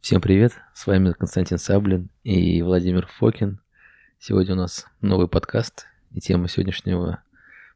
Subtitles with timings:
[0.00, 3.60] Всем привет, с вами Константин Саблин и Владимир Фокин.
[4.18, 7.22] Сегодня у нас новый подкаст, и тема сегодняшнего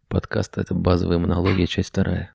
[0.08, 2.32] подкаста– это базовые монологи, часть вторая.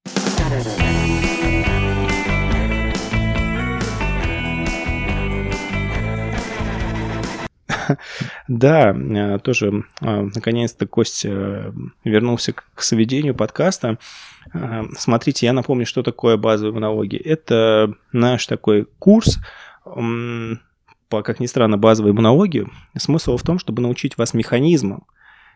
[8.48, 13.98] Да, э, тоже э, наконец-то Костя вернулся к сведению подкаста.
[14.54, 17.16] Э, смотрите, я напомню, что такое базовые монологи.
[17.16, 19.40] Это наш такой курс,
[21.10, 22.68] по, как ни странно, базовой монологи.
[22.98, 25.06] Смысл в том, чтобы научить вас механизмам,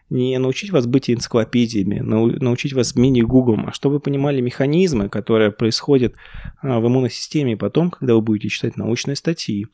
[0.09, 6.16] не научить вас быть энциклопедиями, научить вас мини-гуглом, а чтобы вы понимали механизмы, которые происходят
[6.62, 9.68] в иммунной системе потом, когда вы будете читать научные статьи,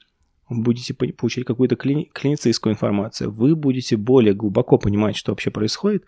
[0.50, 6.06] будете получать какую-то клини- клиницистскую информацию, вы будете более глубоко понимать, что вообще происходит,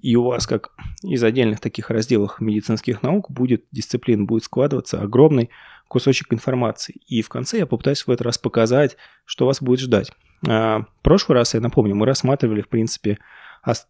[0.00, 0.72] и у вас, как
[1.02, 5.50] из отдельных таких разделов медицинских наук, будет дисциплин, будет складываться огромный
[5.92, 7.02] кусочек информации.
[7.06, 8.96] И в конце я попытаюсь в этот раз показать,
[9.26, 10.10] что вас будет ждать.
[10.48, 13.18] А, в прошлый раз, я напомню, мы рассматривали, в принципе,
[13.62, 13.86] ос-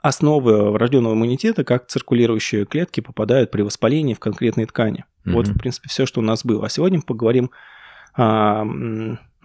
[0.00, 5.04] основы врожденного иммунитета, как циркулирующие клетки попадают при воспалении в конкретные ткани.
[5.04, 5.32] Mm-hmm.
[5.32, 6.64] Вот, в принципе, все, что у нас было.
[6.64, 7.50] А сегодня мы поговорим
[8.16, 8.64] а,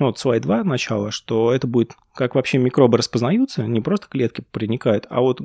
[0.01, 4.43] ну, вот слайд 2 начало, что это будет, как вообще микробы распознаются, не просто клетки
[4.49, 5.41] проникают, а вот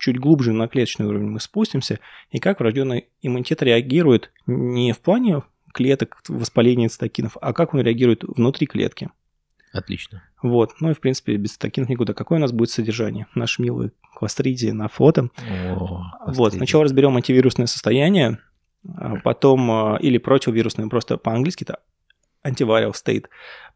[0.00, 2.00] чуть глубже на клеточный уровень мы спустимся,
[2.32, 8.24] и как врожденный иммунитет реагирует не в плане клеток воспаления цитокинов, а как он реагирует
[8.24, 9.10] внутри клетки.
[9.72, 10.24] Отлично.
[10.42, 10.72] Вот.
[10.80, 12.12] Ну и, в принципе, без цитокинов никуда.
[12.12, 13.28] Какое у нас будет содержание?
[13.36, 15.28] Наш милый кластридий на фото.
[15.76, 16.54] О, вот.
[16.54, 18.38] Сначала разберем антивирусное состояние,
[18.96, 21.78] а потом, а, или противовирусное, просто по-английски это
[22.44, 23.26] антивирал state.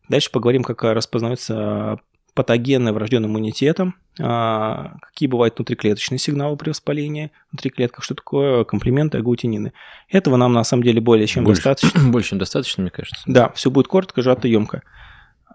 [0.09, 1.99] Дальше поговорим, как распознаются
[2.35, 9.19] патогены врожденным иммунитетом, а, какие бывают внутриклеточные сигналы при воспалении внутри клеток, что такое комплементы,
[9.19, 9.73] агглютинины.
[10.09, 12.01] Этого нам на самом деле более чем больше, достаточно.
[12.11, 13.23] Больше чем достаточно, мне кажется.
[13.27, 14.83] Да, все будет коротко, сжато, емко.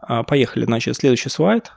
[0.01, 0.65] А, поехали.
[0.65, 1.73] Значит, следующий слайд.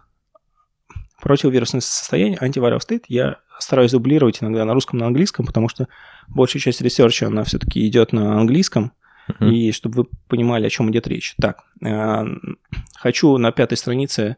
[1.20, 3.04] Противовирусное состояние, antiviral state.
[3.08, 5.88] Я стараюсь дублировать иногда на русском, на английском, потому что
[6.28, 8.92] большая часть research а, она все-таки идет на английском.
[9.28, 9.50] Uh-huh.
[9.50, 11.34] И чтобы вы понимали, о чем идет речь.
[11.40, 12.24] Так, э,
[12.96, 14.36] хочу на пятой странице,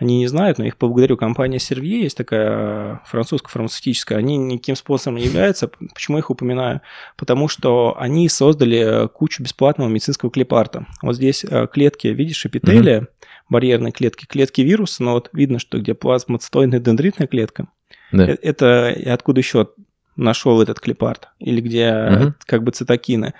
[0.00, 5.18] они не знают, но их поблагодарю, компания Servier, есть такая французская фармацевтическая, они никаким спонсором
[5.18, 5.68] не являются.
[5.68, 6.80] Почему я их упоминаю?
[7.18, 10.86] Потому что они создали кучу бесплатного медицинского клепарта.
[11.02, 13.08] Вот здесь э, клетки, видишь, эпителия, uh-huh.
[13.50, 17.68] барьерные клетки, клетки вируса, но вот видно, что где плазмоцитоидная дендритная клетка,
[18.12, 18.26] да.
[18.26, 19.68] Э, это откуда еще
[20.16, 22.32] нашел этот клепарт, или где uh-huh.
[22.46, 23.34] как бы цитокины.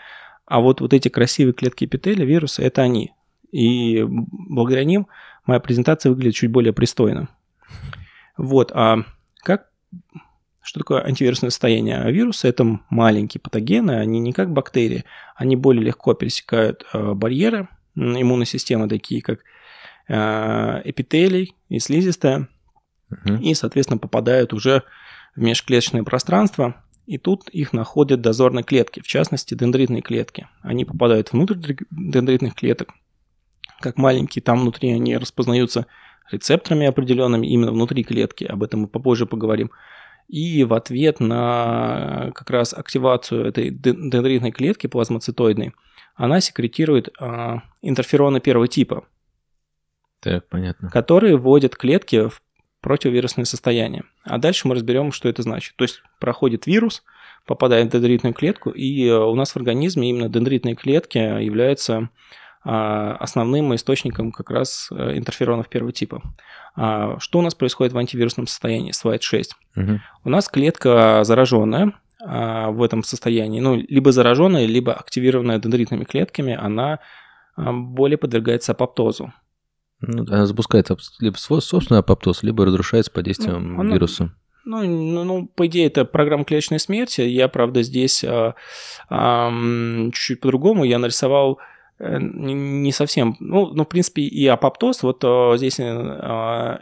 [0.51, 3.13] А вот, вот эти красивые клетки эпителия вируса– это они.
[3.53, 5.07] И благодаря ним
[5.47, 7.29] моя презентация выглядит чуть более пристойно.
[8.37, 9.05] Вот, а
[9.45, 9.69] как
[10.61, 11.99] что такое антивирусное состояние?
[11.99, 15.05] А вирусы– это маленькие патогены, они не как бактерии,
[15.37, 19.41] они более легко пересекают э, барьеры иммунной системы, такие как
[20.09, 22.49] э, эпителий и слизистая,
[23.09, 23.35] угу.
[23.35, 24.83] и, соответственно, попадают уже
[25.37, 26.75] в межклеточное пространство,
[27.11, 30.47] и тут их находят дозорные клетки, в частности дендритные клетки.
[30.63, 32.95] Они попадают внутрь дендритных клеток,
[33.81, 35.87] как маленькие, там внутри они распознаются
[36.31, 39.73] рецепторами определенными именно внутри клетки, об этом мы попозже поговорим.
[40.29, 45.73] И в ответ на как раз активацию этой дендритной клетки плазмоцитоидной,
[46.15, 49.03] она секретирует а, интерфероны первого типа.
[50.21, 50.91] Так, понятно.
[50.91, 52.41] Которые вводят клетки в
[52.81, 54.05] противовирусное состояние.
[54.25, 55.77] А дальше мы разберем, что это значит.
[55.77, 57.03] То есть проходит вирус,
[57.47, 62.11] попадает в дендритную клетку, и э, у нас в организме именно дендритные клетки являются
[62.63, 66.21] а, основным источником как раз э, интерферонов первого типа.
[66.77, 69.57] А, что у нас происходит в антивирусном состоянии, слайд 6?
[69.77, 70.01] Угу.
[70.25, 76.55] У нас клетка зараженная а, в этом состоянии, ну, либо зараженная, либо активированная дендритными клетками,
[76.55, 76.99] она
[77.57, 79.33] более подвергается апоптозу.
[80.01, 80.89] Ну, она запускает
[81.19, 84.33] либо собственный апоптоз, либо разрушается под действием ну, она, вируса.
[84.65, 87.23] Ну, ну, ну, по идее, это программа клеточной смерти.
[87.23, 88.55] Я, правда, здесь а,
[89.09, 89.51] а,
[90.13, 90.85] чуть-чуть по-другому.
[90.85, 91.59] Я нарисовал
[91.99, 93.37] э, не совсем...
[93.41, 95.03] Ну, ну, в принципе, и апоптоз.
[95.03, 96.81] Вот а, здесь а,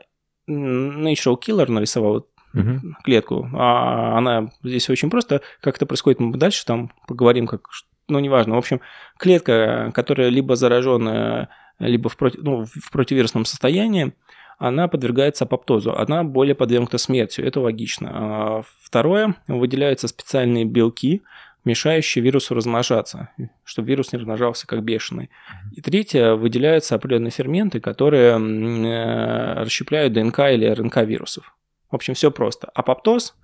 [0.48, 2.94] Natural Killer нарисовал угу.
[3.04, 3.48] клетку.
[3.54, 5.40] А она здесь очень просто.
[5.60, 7.68] Как это происходит, мы дальше там поговорим, как...
[8.08, 8.54] Ну, неважно.
[8.54, 8.80] В общем,
[9.18, 11.48] клетка, которая либо зараженная
[11.78, 14.12] либо в, против, ну, в противовирусном состоянии,
[14.58, 18.10] она подвергается апоптозу, она более подвергнута смерти, это логично.
[18.12, 21.22] А второе, выделяются специальные белки,
[21.64, 23.30] мешающие вирусу размножаться,
[23.64, 25.30] чтобы вирус не размножался как бешеный.
[25.72, 31.54] И третье, выделяются определенные ферменты, которые э, расщепляют ДНК или РНК вирусов.
[31.90, 32.68] В общем, все просто.
[32.74, 33.36] Апоптоз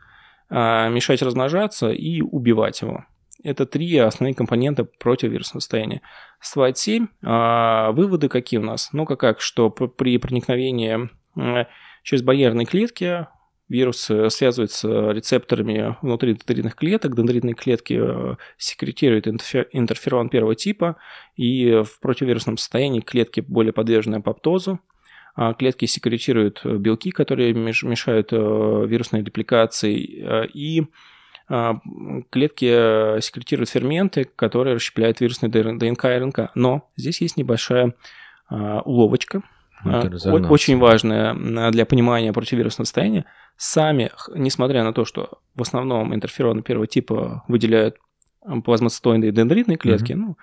[0.51, 3.05] а,– мешать размножаться и убивать его.
[3.45, 6.01] Это три основные компонента противовирусного состояния.
[6.41, 7.07] Слайд 7.
[7.23, 8.89] А, выводы какие у нас?
[8.93, 11.09] Ну, как, что при проникновении
[12.03, 13.27] через барьерные клетки
[13.69, 17.17] вирус э, связывается рецепторами внутри дендритных клеток.
[17.17, 20.97] Дендритные клетки э, секретируют интерферон первого типа,
[21.37, 24.81] и в противовирусном состоянии клетки более подвержены апоптозу.
[25.37, 29.97] А клетки секретируют э, белки, которые мешают вирусной репликации,
[30.53, 30.87] и
[31.47, 36.39] клетки секретируют ферменты, которые расщепляют вирусные ДНК и РНК.
[36.55, 37.95] Но здесь есть небольшая
[38.49, 39.43] а, уловочка,
[39.85, 43.27] очень важная для понимания противовирусного состояния.
[43.57, 47.97] Сами, несмотря на то, что в основном интерфероны первого типа выделяют
[48.65, 50.37] плазмоцитоидные и дендритные клетки, ну,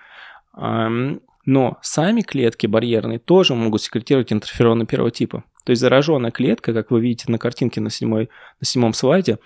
[1.44, 5.42] но сами клетки барьерные тоже могут секретировать интерфероны первого типа.
[5.64, 9.38] То есть зараженная клетка, как вы видите на картинке на, седьмой, на седьмом слайде,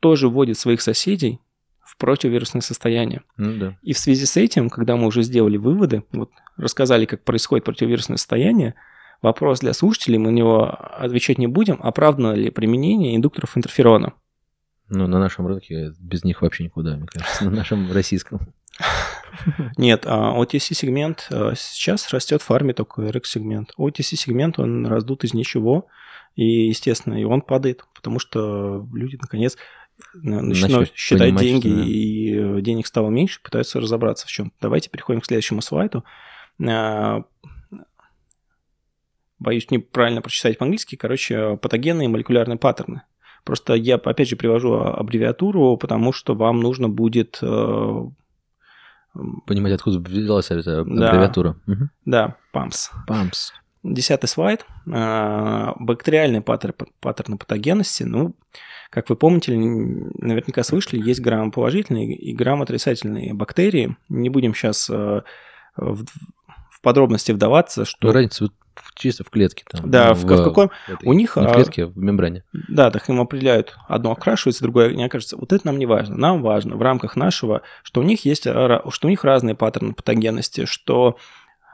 [0.00, 1.40] тоже вводит своих соседей
[1.80, 3.22] в противовирусное состояние.
[3.36, 3.78] Ну, да.
[3.82, 8.18] И в связи с этим, когда мы уже сделали выводы, вот рассказали, как происходит противовирусное
[8.18, 8.74] состояние,
[9.22, 14.12] вопрос для слушателей, мы на него отвечать не будем, оправдано ли применение индукторов интерферона.
[14.90, 18.40] Ну, на нашем рынке без них вообще никуда, мне кажется, на нашем российском.
[19.76, 23.72] Нет, а OTC-сегмент а, сейчас растет в фарме только RX-сегмент.
[23.78, 25.86] OTC-сегмент, он раздут из ничего,
[26.36, 29.56] и, естественно, и он падает, потому что люди, наконец,
[30.14, 31.82] начинают считать деньги, да.
[31.84, 34.52] и денег стало меньше, пытаются разобраться в чем.
[34.60, 36.04] Давайте переходим к следующему слайду.
[36.66, 37.24] А,
[39.38, 40.96] боюсь неправильно прочитать по-английски.
[40.96, 43.02] Короче, патогенные молекулярные паттерны.
[43.44, 47.38] Просто я, опять же, привожу аббревиатуру, потому что вам нужно будет...
[47.42, 48.04] Э,
[49.46, 51.56] Понимать, откуда взялась эта аббревиатура.
[51.66, 51.88] Да, угу.
[52.04, 52.90] да PAMS.
[53.08, 53.52] PAMS.
[53.88, 54.66] Десятый слайд.
[54.86, 58.02] Э, бактериальные паттерны, паттерны патогенности.
[58.02, 58.34] Ну,
[58.90, 63.96] как вы помните, наверняка слышали, есть грамм-положительные и грамм-отрицательные бактерии.
[64.08, 65.22] Не будем сейчас э,
[65.76, 68.06] в, в подробности вдаваться, что...
[68.06, 68.48] Ну, разница
[68.94, 69.90] чисто в клетке там.
[69.90, 70.70] Да, в, в, в каком...
[70.86, 71.36] Этой, у них...
[71.36, 72.44] Не в а, клетке, в мембране.
[72.68, 75.36] Да, так им определяют, одно окрашивается, другое не окажется.
[75.36, 76.16] Вот это нам не важно.
[76.16, 80.64] Нам важно в рамках нашего, что у них есть, что у них разные паттерны патогенности,
[80.64, 81.16] что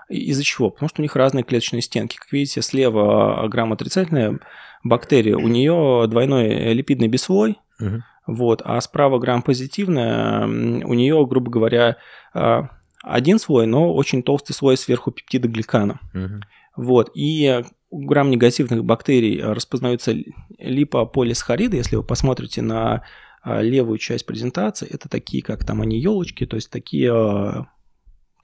[0.08, 0.70] из-за чего?
[0.70, 2.16] Потому что у них разные клеточные стенки.
[2.16, 4.38] Как видите, слева грамм отрицательная
[4.82, 8.02] бактерия, у нее двойной липидный бисфлой, угу.
[8.26, 11.96] вот, а справа грамм позитивная, у нее, грубо говоря,
[12.34, 12.68] а,
[13.02, 16.00] один слой, но очень толстый слой сверху пептида гликана.
[16.12, 16.40] Угу.
[16.76, 20.14] Вот, и у грамм-негативных бактерий распознаются
[20.58, 23.04] липополисахариды, если вы посмотрите на
[23.42, 27.66] а, левую часть презентации, это такие, как там они елочки, то есть такие а,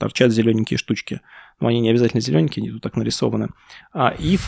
[0.00, 1.20] торчат зелененькие штучки.
[1.60, 3.50] Но они не обязательно зелененькие, они тут так нарисованы.
[3.92, 4.38] А, и,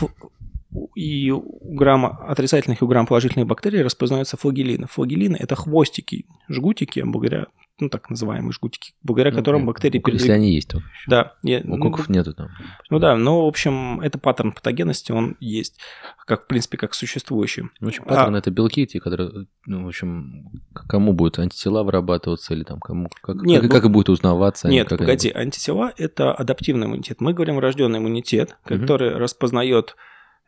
[0.95, 4.87] и у грамма отрицательных и у грамм положительных бактерий распознаются флагелины.
[4.87, 7.47] Флагелины– это хвостики, жгутики, благодаря
[7.79, 10.01] ну, так называемые жгутики, благодаря ну, которым бактерии...
[10.05, 11.33] Ну, если они есть, то Да.
[11.41, 12.49] Я, у коков ну, нету там.
[12.89, 15.79] Ну да, но, в общем, это паттерн патогенности, он есть,
[16.25, 17.63] как, в принципе, как существующий.
[17.63, 18.37] Ну, в общем, паттерн а...
[18.37, 20.51] это белки, те, которые, ну, в общем,
[20.87, 23.09] кому будут антитела вырабатываться или там кому...
[23.21, 24.67] Как, Нет, как, ну, как и будет узнаваться?
[24.67, 25.45] Нет, как погоди, они...
[25.45, 27.21] антитела– это адаптивный иммунитет.
[27.21, 29.19] Мы говорим врожденный иммунитет, который угу.
[29.19, 29.95] распознает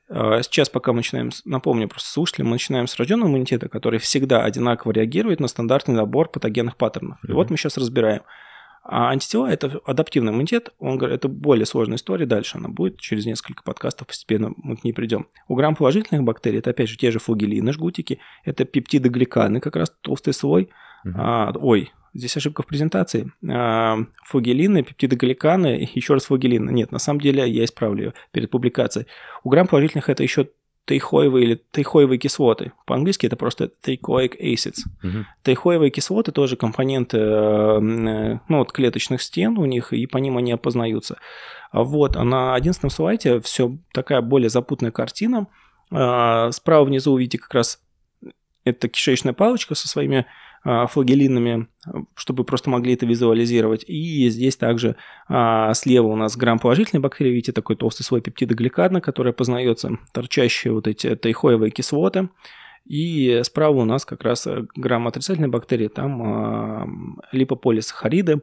[0.10, 4.92] сейчас, пока мы начинаем, напомню просто слушателям, мы начинаем с рожденного иммунитета, который всегда одинаково
[4.92, 7.18] реагирует на стандартный набор патогенных паттернов.
[7.18, 7.32] Mm-hmm.
[7.32, 8.22] И вот мы сейчас разбираем.
[8.88, 13.64] А антитела– это адаптивный иммунитет, он, это более сложная история, дальше она будет, через несколько
[13.64, 15.28] подкастов постепенно мы к ней придем.
[15.48, 19.92] У грамм-положительных бактерий, это опять же те же флагелины, жгутики, это пептиды гликаны, как раз
[20.02, 20.70] толстый слой,
[21.06, 21.14] mm-hmm.
[21.16, 23.34] а, ой, Здесь ошибка в презентации.
[23.46, 26.72] А, флагелины, пептидогликаны, еще раз флагелины.
[26.72, 29.08] Нет, на самом деле я исправлю ее перед публикацией.
[29.44, 30.48] У грамм положительных это еще
[30.86, 32.74] тейхоевые или тейхоевые кислоты.
[32.86, 34.82] По-английски это просто teichoic acids.
[35.04, 35.26] Угу.
[35.44, 40.52] Тейхоевые кислоты тоже компоненты э, ну, вот клеточных стен у них, и по ним они
[40.52, 41.18] опознаются.
[41.72, 45.48] А вот, а на 11 слайде все такая более запутанная картина.
[45.92, 47.82] А, справа внизу увидите как раз
[48.64, 50.26] это кишечная палочка со своими
[50.66, 51.68] флагелинами,
[52.16, 53.86] чтобы просто могли это визуализировать.
[53.88, 54.96] И здесь также
[55.28, 60.74] а, слева у нас грамм положительной бактерии, видите, такой толстый слой пептидогликана, который познается, торчащие
[60.74, 62.30] вот эти тайхоевые кислоты.
[62.86, 66.88] И справа у нас как раз грамм отрицательной бактерии, там а,
[67.32, 68.42] липополисахариды,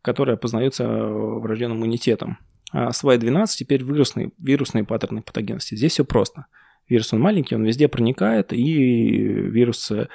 [0.00, 2.38] которые познаются врожденным иммунитетом.
[2.72, 5.74] А слайд 12 теперь вирусные, вирусные паттерны патогенности.
[5.74, 6.46] Здесь все просто.
[6.88, 10.08] Вирус он маленький, он везде проникает, и вирусы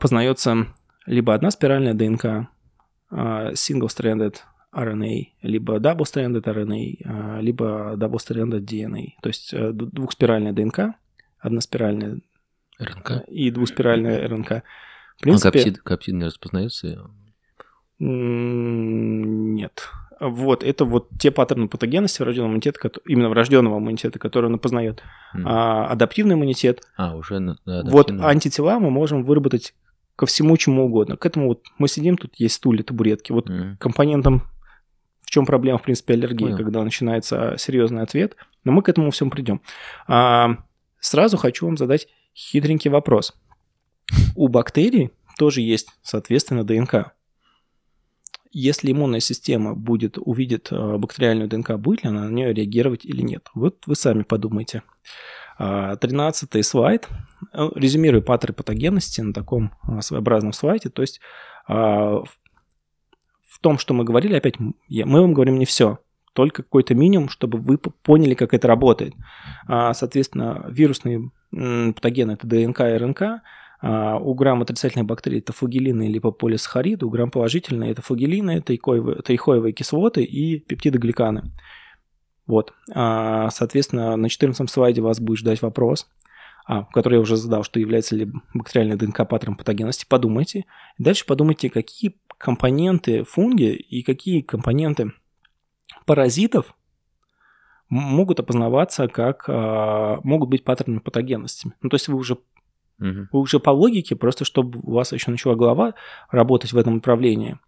[0.00, 0.68] познается
[1.06, 4.36] либо одна спиральная ДНК, э, single-stranded
[4.72, 9.14] RNA, либо double-stranded RNA, э, либо double-stranded DNA.
[9.22, 10.94] То есть двухспиральная ДНК,
[11.38, 12.20] односпиральная
[12.78, 14.62] РНК и двуспиральная РНК.
[15.16, 17.10] В принципе, а каптид, каптид не распознается?
[17.98, 19.88] Нет.
[20.24, 25.02] Вот, это вот те паттерны патогенности врожденного иммунитета, именно врожденного иммунитета, который он опознает.
[25.34, 25.42] Mm.
[25.44, 26.80] А, адаптивный иммунитет.
[26.96, 29.74] А, уже да, Вот антитела мы можем выработать
[30.14, 31.16] ко всему чему угодно.
[31.16, 33.32] К этому вот мы сидим, тут есть стулья, табуретки.
[33.32, 33.78] Вот mm.
[33.78, 34.44] компонентам
[35.22, 36.56] в чем проблема, в принципе, аллергии, Понял.
[36.56, 38.36] когда начинается серьезный ответ.
[38.62, 39.60] Но мы к этому всем придем.
[40.06, 40.58] А,
[41.00, 43.34] сразу хочу вам задать хитренький вопрос.
[44.36, 47.12] У бактерий тоже есть, соответственно, ДНК
[48.52, 53.22] если иммунная система будет, увидит э, бактериальную ДНК, будет ли она на нее реагировать или
[53.22, 53.48] нет.
[53.54, 54.82] Вот вы сами подумайте.
[55.58, 57.08] А, тринадцатый слайд.
[57.52, 60.90] Э, резюмирую паттерны патогенности на таком э, своеобразном слайде.
[60.90, 61.20] То есть
[61.66, 62.22] а,
[63.46, 65.98] в том, что мы говорили, опять мы вам говорим не все,
[66.32, 69.14] только какой-то минимум, чтобы вы поняли, как это работает.
[69.66, 73.22] А, соответственно, вирусные патогены– это ДНК и РНК,
[73.82, 79.72] у грамм отрицательных бактерий это флагелины или липополисахариды, у грамм положительные это флагелины, тайхоевые, тайхоевые
[79.72, 81.50] кислоты и пептидогликаны.
[82.46, 82.74] Вот.
[82.94, 86.08] А, соответственно, на 14 слайде вас будет ждать вопрос,
[86.66, 90.06] а, который я уже задал, что является ли бактериальная ДНК паттерном патогенности.
[90.08, 90.64] Подумайте.
[90.98, 95.12] Дальше подумайте, какие компоненты фунги и какие компоненты
[96.06, 96.74] паразитов
[97.88, 99.46] могут опознаваться как
[100.24, 101.72] могут быть паттернами патогенности.
[101.82, 102.38] Ну, то есть вы уже
[103.02, 103.40] Угу.
[103.40, 105.94] Уже по логике, просто чтобы у вас еще начала голова
[106.30, 107.58] работать в этом направлении.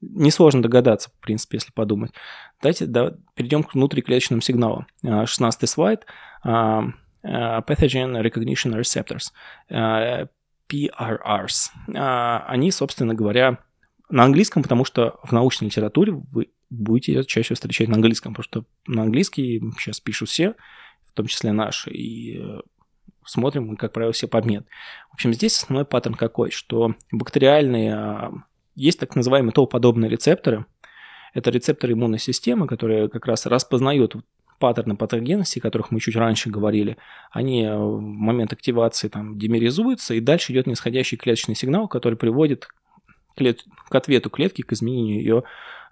[0.00, 2.12] Несложно догадаться, в принципе, если подумать.
[2.62, 4.86] Давайте да, перейдем к внутриклеточным сигналам.
[5.02, 6.06] 16 а, слайд.
[6.42, 6.84] А,
[7.22, 9.32] а, Pathogen Recognition Receptors.
[10.70, 11.70] PRRs.
[12.46, 13.58] Они, собственно говоря,
[14.10, 18.44] на английском, потому что в научной литературе вы будете ее чаще встречать на английском, потому
[18.44, 20.54] что на английский сейчас пишут все,
[21.06, 22.42] в том числе наши, и
[23.28, 24.64] смотрим, как правило, все подмен.
[25.10, 28.32] В общем, здесь основной паттерн какой, что бактериальные, а,
[28.74, 30.66] есть так называемые толподобные рецепторы,
[31.34, 34.16] это рецепторы иммунной системы, которые как раз распознают
[34.58, 36.96] паттерны патогенности, о которых мы чуть раньше говорили,
[37.30, 42.68] они э, в момент активации там демеризуются, и дальше идет нисходящий клеточный сигнал, который приводит
[43.36, 43.64] клет...
[43.88, 45.44] к ответу клетки, к изменению ее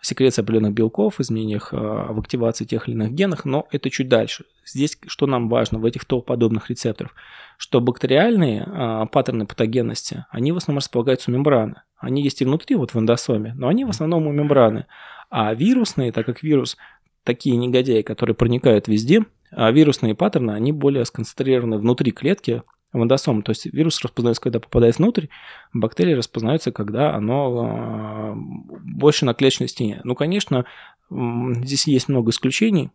[0.06, 4.44] секреции определенных белков, изменениях э, в активации тех или иных генов, но это чуть дальше.
[4.64, 7.12] Здесь что нам важно в этих топ-подобных рецепторах?
[7.58, 11.82] Что бактериальные э, паттерны патогенности, они в основном располагаются у мембраны.
[11.98, 14.86] Они есть и внутри, вот в эндосоме, но они в основном у мембраны.
[15.28, 16.76] А вирусные, так как вирус
[17.24, 23.42] такие негодяи, которые проникают везде, а вирусные паттерны, они более сконцентрированы внутри клетки, в эндосом.
[23.42, 25.26] То есть вирус распознается, когда попадает внутрь,
[25.72, 28.40] бактерии распознаются, когда оно э,
[28.84, 30.00] больше на клеточной стене.
[30.04, 30.64] Ну, конечно,
[31.10, 32.90] здесь есть много исключений.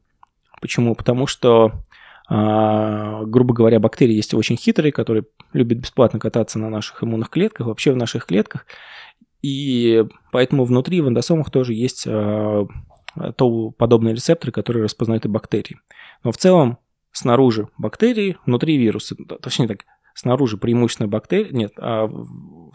[0.62, 0.95] Почему?
[0.95, 1.71] Потому что,
[2.29, 7.67] э, грубо говоря, бактерии есть очень хитрые, которые любят бесплатно кататься на наших иммунных клетках,
[7.67, 8.65] вообще в наших клетках.
[9.41, 12.65] И поэтому внутри в эндосомах тоже есть э,
[13.36, 15.79] то подобные рецепторы, которые распознают и бактерии.
[16.24, 16.77] Но в целом
[17.12, 19.15] снаружи бактерии, внутри вирусы.
[19.41, 22.10] Точнее так, снаружи преимущественно бактерии, нет, а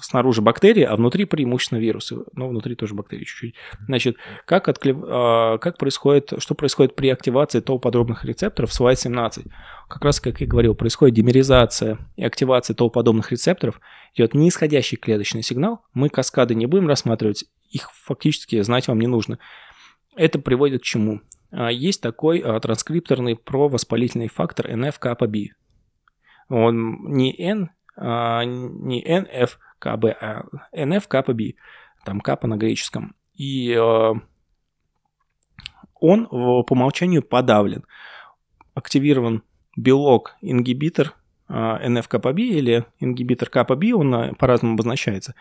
[0.00, 3.55] снаружи бактерии, а внутри преимущественно вирусы, но внутри тоже бактерии чуть-чуть.
[3.87, 4.97] Значит, как, отклев...
[5.02, 9.47] А, как происходит, что происходит при активации топ подобных рецепторов, слайд 17.
[9.88, 13.81] Как раз, как я говорил, происходит димеризация и активация топ подобных рецепторов,
[14.14, 19.38] идет нисходящий клеточный сигнал, мы каскады не будем рассматривать, их фактически знать вам не нужно.
[20.14, 21.21] Это приводит к чему?
[21.50, 25.49] А, есть такой а, транскрипторный провоспалительный фактор NF-kappa-B.
[26.49, 31.55] Он не N, а, не NF-KB, а NF-kappa-B.
[32.05, 33.17] Там капа на греческом.
[33.35, 33.76] И
[35.99, 37.85] он по умолчанию подавлен.
[38.75, 39.43] Активирован
[39.76, 41.15] белок-ингибитор
[41.49, 45.35] NF-kappa-B или ингибитор kappa-B, он по-разному обозначается.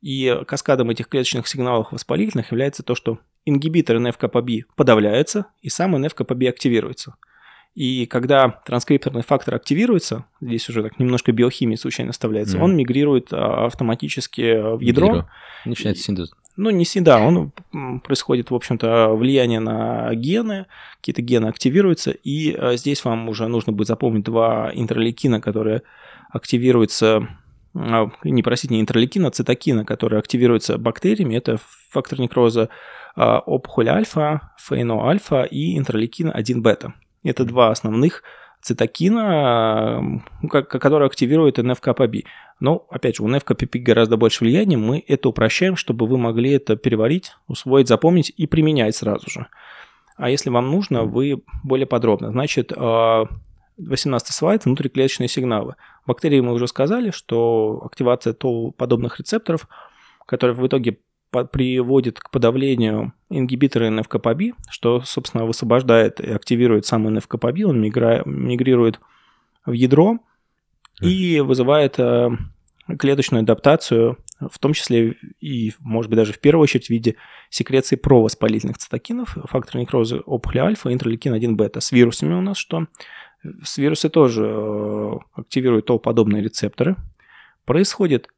[0.00, 6.48] И каскадом этих клеточных сигналов воспалительных является то, что ингибитор NF-κB подавляется, и сам NF-κB
[6.48, 7.16] активируется.
[7.74, 12.62] И когда транскрипторный фактор активируется, здесь уже так немножко биохимии случайно вставляется, mm.
[12.62, 15.06] он мигрирует а, автоматически в ядро.
[15.06, 15.28] ядро.
[15.64, 16.32] Начинается синтез.
[16.56, 17.52] Ну, не да, он
[18.00, 20.66] происходит, в общем-то, влияние на гены,
[20.96, 25.82] какие-то гены активируются, и а, здесь вам уже нужно будет запомнить два интерлейкина, которые
[26.28, 27.28] активируются
[27.74, 31.58] не простите, не интерлейкина, а цитокина, которые активируются бактериями, это
[31.90, 32.68] фактор некроза
[33.14, 36.94] а, опухоль альфа, фейно альфа и интерлейкин 1 бета.
[37.22, 38.22] Это два основных
[38.62, 42.24] цитокина, которые активируют НФКПБ.
[42.60, 46.76] Но, опять же, у НФКПБ гораздо больше влияния, мы это упрощаем, чтобы вы могли это
[46.76, 49.46] переварить, усвоить, запомнить и применять сразу же.
[50.16, 52.30] А если вам нужно, вы более подробно.
[52.30, 53.26] Значит, а,
[53.86, 55.76] 18 слайд, внутриклеточные сигналы.
[56.06, 59.68] Бактерии мы уже сказали, что активация тол подобных рецепторов,
[60.26, 60.98] которые в итоге
[61.30, 68.22] приводит к подавлению ингибитора НФКПБ, что, собственно, высвобождает и активирует сам НФКПБ, он мигра...
[68.24, 69.00] мигрирует
[69.64, 70.18] в ядро
[71.00, 72.30] и вызывает э,
[72.98, 77.16] клеточную адаптацию, в том числе и, может быть, даже в первую очередь в виде
[77.50, 81.80] секреции провоспалительных цитокинов, фактор некроза опухоли альфа, интерлейкин 1 бета.
[81.80, 82.86] С вирусами у нас что?
[83.42, 86.96] Вирусы тоже э, активируют подобные рецепторы.
[87.64, 88.28] Происходит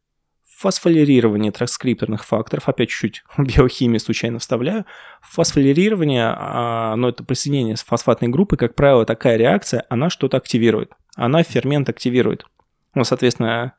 [0.62, 4.86] фосфолирирование транскрипторных факторов, опять чуть-чуть биохимии случайно вставляю.
[5.22, 10.92] Фосфолирирование, а, но это присоединение с фосфатной группы, как правило, такая реакция, она что-то активирует.
[11.16, 12.46] Она фермент активирует.
[12.94, 13.74] Ну, соответственно,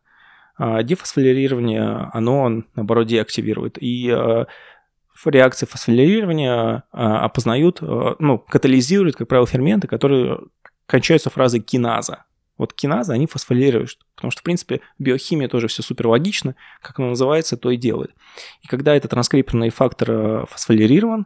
[0.58, 3.82] а, дефосфолирирование, оно, наоборот, деактивирует.
[3.82, 4.48] И а,
[5.26, 10.40] реакции фосфолирирования опознают, ну, катализируют, как правило, ферменты, которые
[10.86, 12.26] кончаются фразой киназа.
[12.58, 17.10] Вот киназы, они фосфорилируют, потому что, в принципе, биохимия тоже все супер логично, как она
[17.10, 18.14] называется, то и делает.
[18.62, 21.26] И когда этот транскрипторный фактор э, фосфорилирован,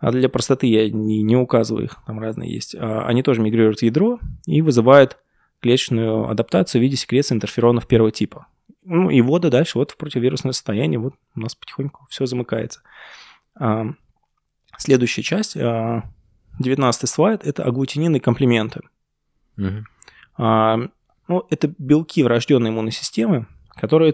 [0.00, 3.78] а для простоты я не, не указываю их, там разные есть, а они тоже мигрируют
[3.78, 5.18] в ядро и вызывают
[5.60, 8.48] клеточную адаптацию в виде секреции интерферонов первого типа.
[8.82, 12.80] Ну и вода дальше вот в противовирусное состояние, вот у нас потихоньку все замыкается.
[13.58, 13.86] А,
[14.76, 18.82] следующая часть, 19 слайд, это аглутинины комплименты.
[21.26, 23.46] Ну, это белки врожденной иммунной системы,
[23.76, 24.12] которые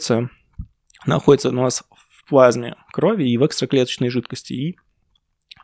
[1.06, 4.76] находятся у нас в плазме крови и в экстраклеточной жидкости и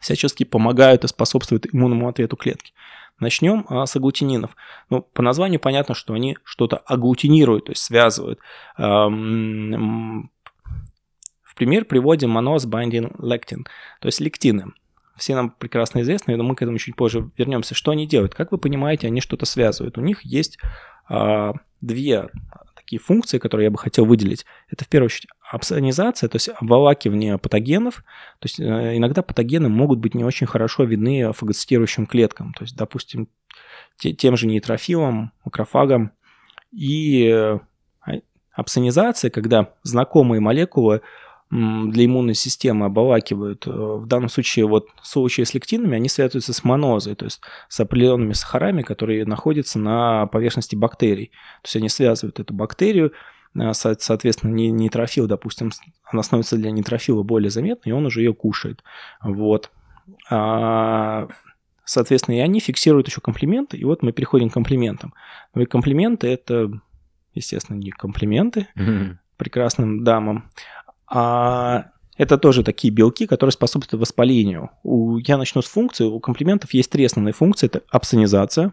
[0.00, 2.72] всячески помогают и способствуют иммунному ответу клетки.
[3.18, 4.56] Начнем а, с аглутининов.
[4.90, 8.40] Ну, по названию понятно, что они что-то аглутинируют, то есть связывают.
[8.76, 10.28] в
[11.54, 13.64] пример приводим monos binding lectin,
[14.00, 14.72] то есть лектины
[15.16, 17.74] все нам прекрасно известны, но мы к этому чуть позже вернемся.
[17.74, 18.34] Что они делают?
[18.34, 19.98] Как вы понимаете, они что-то связывают.
[19.98, 20.58] У них есть
[21.08, 22.28] а, две
[22.86, 24.46] такие функции, которые я бы хотел выделить.
[24.70, 27.96] Это в первую очередь абсонизация, то есть обволакивание патогенов.
[28.38, 32.52] То есть э, иногда патогены могут быть не очень хорошо видны фагоцитирующим клеткам.
[32.54, 33.28] То есть, допустим,
[33.98, 36.12] те, тем же нейтрофилам, макрофагам.
[36.70, 37.58] И э,
[38.52, 41.02] абсонизация, когда знакомые молекулы
[41.50, 43.66] для иммунной системы обволакивают.
[43.66, 47.40] Э, в данном случае, вот в случае с лектинами, они связываются с монозой, то есть
[47.68, 51.26] с определенными сахарами, которые находятся на поверхности бактерий.
[51.62, 53.12] То есть они связывают эту бактерию,
[53.54, 55.70] э, соответственно, нейтрофил, допустим,
[56.04, 58.82] она становится для нейтрофила более заметной, и он уже ее кушает.
[59.22, 59.70] Вот.
[60.28, 61.28] А,
[61.84, 65.14] соответственно, и они фиксируют еще комплименты, и вот мы переходим к комплиментам.
[65.54, 66.70] Ну и комплименты– это,
[67.34, 69.16] естественно, не комплименты mm-hmm.
[69.36, 70.50] прекрасным дамам,
[71.08, 74.70] а это тоже такие белки, которые способствуют воспалению.
[74.82, 76.04] У, я начну с функции.
[76.04, 77.66] У комплиментов есть три основные функции.
[77.66, 78.72] Это апсонизация,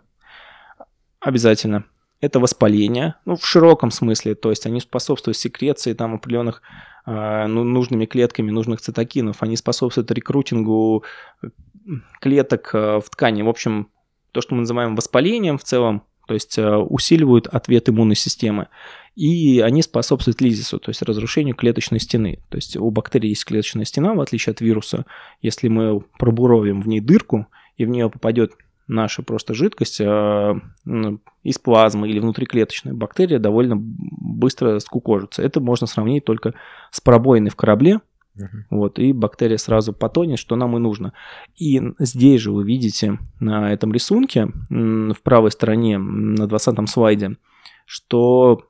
[1.19, 1.85] обязательно.
[2.21, 6.61] Это воспаление, ну, в широком смысле, то есть они способствуют секреции там определенных
[7.05, 11.03] э, ну, нужными клетками нужных цитокинов, они способствуют рекрутингу
[12.21, 13.41] клеток э, в ткани.
[13.41, 13.89] В общем,
[14.31, 18.69] то, что мы называем воспалением в целом, то есть э, усиливают ответ иммунной системы.
[19.15, 22.39] И они способствуют лизису, то есть разрушению клеточной стены.
[22.49, 25.05] То есть у бактерий есть клеточная стена, в отличие от вируса.
[25.41, 27.47] Если мы пробуровим в ней дырку,
[27.77, 28.53] и в нее попадет
[28.87, 30.53] наша просто жидкость э,
[31.43, 35.41] из плазмы или внутриклеточная, бактерия довольно быстро скукожится.
[35.41, 36.53] Это можно сравнить только
[36.91, 37.99] с пробоиной в корабле,
[38.35, 38.63] Uh-huh.
[38.71, 41.13] Вот, и бактерия сразу потонет, что нам и нужно.
[41.55, 47.37] И здесь же вы видите на этом рисунке, в правой стороне, на 20 слайде,
[47.85, 48.65] что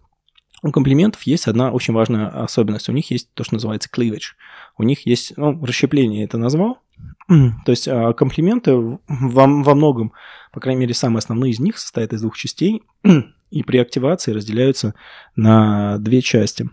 [0.63, 2.88] у комплиментов есть одна очень важная особенность.
[2.88, 4.34] У них есть то, что называется cleavage.
[4.78, 6.80] У них есть, ну, расщепление это назвал.
[7.28, 10.13] То есть а, комплименты во, во многом,
[10.54, 12.84] по крайней мере, самые основные из них состоят из двух частей
[13.52, 14.95] и при активации разделяются
[15.36, 16.69] на две части.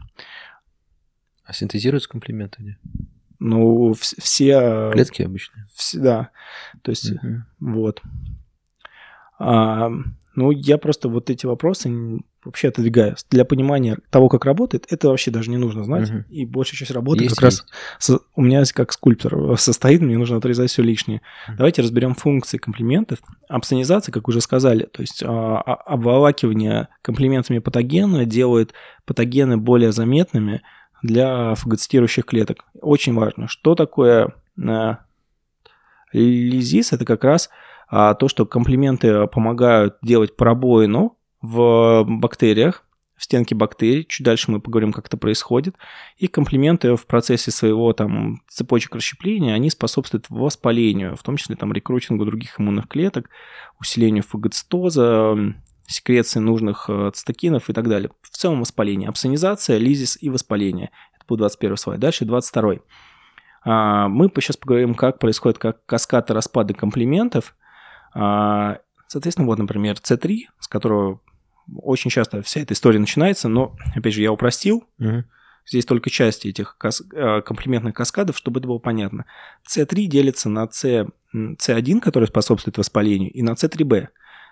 [1.45, 2.79] А синтезируются комплименты где?
[3.41, 4.91] Ну, все...
[4.93, 5.67] Клетки обычные.
[5.75, 6.31] Все, да.
[6.83, 7.43] То есть, угу.
[7.59, 8.03] вот.
[9.41, 9.91] А,
[10.37, 13.17] ну, я просто вот эти вопросы вообще отодвигаю.
[13.31, 16.11] Для понимания того, как работает, это вообще даже не нужно знать.
[16.11, 16.25] Угу.
[16.31, 17.61] И большая часть работы есть, как есть.
[17.61, 21.21] раз со, у меня как скульптор состоит, мне нужно отрезать все лишнее.
[21.49, 21.57] Угу.
[21.59, 23.19] Давайте разберем функции комплиментов.
[23.49, 28.73] Абсонизация, как уже сказали, то есть а, а, обволакивание комплиментами патогена делает
[29.05, 30.63] патогены более заметными,
[31.03, 32.65] для фагоцитирующих клеток.
[32.81, 34.97] Очень важно, что такое э,
[36.13, 37.51] лизис, это как раз
[37.89, 42.85] а, то, что комплименты помогают делать пробоину в бактериях,
[43.17, 44.05] в стенке бактерий.
[44.05, 45.77] Чуть дальше мы поговорим, как это происходит.
[46.17, 51.73] И комплименты в процессе своего там цепочек расщепления, они способствуют воспалению, в том числе там
[51.73, 53.29] рекрутингу других иммунных клеток,
[53.79, 55.55] усилению фагоцитоза,
[55.87, 58.11] секреции нужных э, цитокинов и так далее.
[58.23, 59.09] В целом воспаление.
[59.09, 60.91] Апсонизация, лизис и воспаление.
[61.15, 62.01] Это был 21 слайд.
[62.01, 62.77] Дальше 22.
[63.65, 67.57] А, мы сейчас поговорим, как происходит как каскад распада комплиментов.
[68.15, 71.21] А, соответственно, вот, например, C3, с которого
[71.77, 74.85] очень часто вся эта история начинается, но, опять же, я упростил.
[74.99, 75.25] Мгм.
[75.67, 79.27] Здесь только части этих кас- э, комплиментных каскадов, чтобы это было понятно.
[79.69, 80.69] C3 делится на
[81.33, 84.09] м, C1, который способствует воспалению, и на C3b.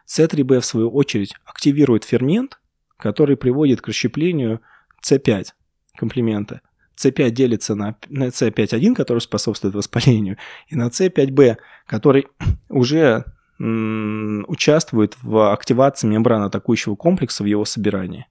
[0.07, 2.61] C3b, в свою очередь, активирует фермент,
[2.97, 4.61] который приводит к расщеплению
[5.03, 5.49] C5
[5.97, 6.61] комплимента.
[6.97, 10.37] C5 делится на, на C5.1, который способствует воспалению,
[10.69, 12.27] и на C5b, который
[12.69, 13.25] уже
[13.61, 18.27] участвует в активации мембран атакующего комплекса в его собирании.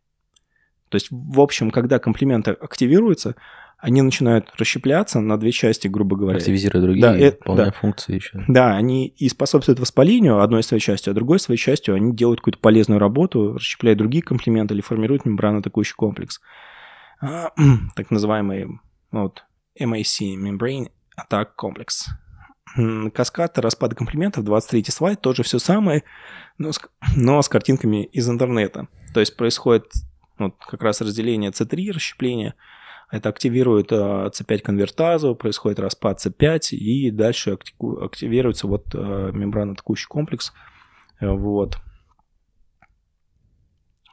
[0.90, 3.36] То есть, в общем, когда комплименты активируются,
[3.78, 6.38] они начинают расщепляться на две части, грубо говоря.
[6.38, 7.72] Активизируя другие, Да, это- выполняя да.
[7.74, 8.44] функции еще.
[8.48, 12.60] Да, они и способствуют воспалению одной своей частью, а другой своей частью они делают какую-то
[12.60, 16.40] полезную работу, расщепляют другие комплименты или формируют мембрано-атакующий комплекс.
[17.22, 17.52] А,
[17.96, 18.68] Так называемый
[19.12, 19.44] ну, вот,
[19.80, 20.88] MAC, Membrane
[21.20, 22.08] Attack Complex.
[23.14, 26.04] Каскад распада комплиментов, 23 слайд, тоже все самое,
[26.58, 26.82] но с,
[27.16, 28.88] но с картинками из интернета.
[29.14, 29.86] То есть происходит
[30.38, 32.56] вот, как раз разделение C3, расщепление,
[33.10, 37.58] это активирует э, C5 конвертазу, происходит распад C5, и дальше
[38.02, 40.52] активируется вот э, мембрано-атакующий комплекс.
[41.20, 41.78] Э, Вот.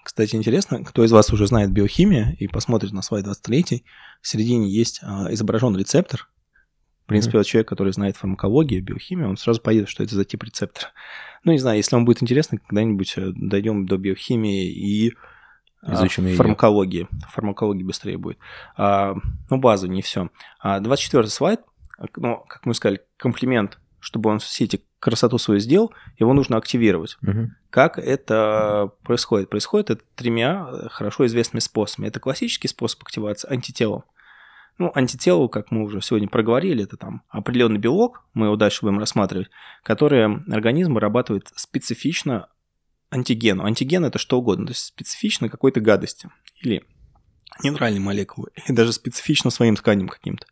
[0.04, 3.84] Кстати, интересно, кто из вас уже знает биохимию и посмотрит на слайд 23,
[4.20, 6.28] в середине есть э, изображен рецептор.
[7.04, 10.42] В принципе, вот человек, который знает фармакологию, биохимию, он сразу пойдет, что это за тип
[10.42, 10.88] рецептора.
[11.44, 15.12] Ну, не знаю, если вам будет интересно, когда-нибудь э, дойдем до биохимии и
[15.82, 16.36] э, Изучим её.
[16.36, 17.06] фармакологии.
[17.28, 18.38] Фармакологии быстрее будет.
[18.78, 19.16] А,
[19.50, 20.30] ну, база, не все.
[20.58, 21.60] А 24 слайд,
[22.16, 27.18] ну, как мы сказали, комплимент, чтобы он все эти красоту свою сделал, его нужно активировать.
[27.20, 27.54] Мгм.
[27.68, 29.50] Как это происходит?
[29.50, 32.08] Происходит это тремя э, хорошо известными способами.
[32.08, 34.04] Это классический способ активации антителом.
[34.76, 38.98] Ну, антитело, как мы уже сегодня проговорили, это там определенный белок, мы его дальше будем
[38.98, 39.48] рассматривать,
[39.84, 42.48] который организм вырабатывает специфично
[43.10, 43.64] антигену.
[43.64, 46.28] Антиген это что угодно, то есть специфично какой-то гадости
[46.60, 46.84] или
[47.62, 50.46] нейтральной молекулы, или даже специфично своим тканям каким-то.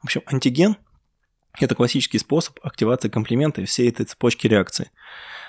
[0.00, 0.76] В общем, антиген–
[1.60, 4.90] это классический способ активации комплимента и всей этой цепочки реакций.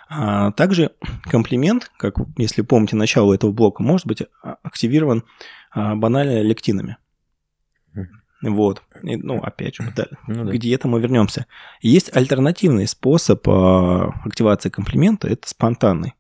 [0.08, 0.92] А также
[1.24, 5.24] комплимент, как если помните начало этого блока, может быть а, активирован
[5.72, 6.98] а, банально лектинами.
[8.42, 8.82] Вот.
[9.04, 10.58] И, ну, опять же, да, Ну да.
[10.58, 11.46] диетам мы вернемся.
[11.82, 16.14] Есть альтернативный способ а, активации комплимента, это спонтанный.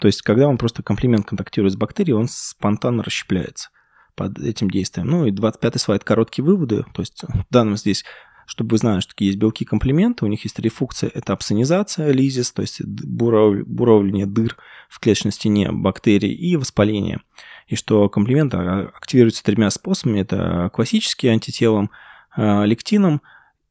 [0.00, 3.70] То есть, когда он просто комплимент контактирует с бактерией, он спонтанно расщепляется
[4.14, 5.06] под этим действием.
[5.08, 6.84] Ну и 25-й слайд короткие выводы.
[6.92, 8.04] То есть, в данном здесь,
[8.48, 11.10] чтобы вы знали, что такие есть белки комплименты, у них есть три функции.
[11.12, 14.56] Это апсонизация, лизис, то есть буров- буровление дыр
[14.88, 17.20] в клеточной стене бактерий и воспаление.
[17.66, 20.20] И что комплимент а, активируется тремя способами.
[20.20, 21.90] Это классический антителом,
[22.38, 23.20] э, лектином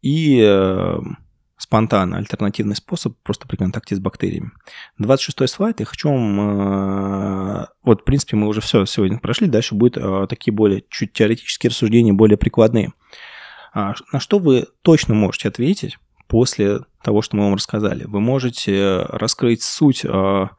[0.03, 0.99] и э,
[1.57, 4.51] спонтанно, альтернативный способ просто при контакте с бактериями.
[4.99, 6.39] 26 слайд, я хочу вам...
[6.39, 11.71] э, Вот, в принципе, мы уже все сегодня прошли, дальше будут такие более чуть теоретические
[11.71, 12.93] рассуждения, более прикладные.
[13.77, 18.05] А, На что вы точно можете ответить после того, что мы вам рассказали?
[18.05, 20.49] Вы можете раскрыть суть м,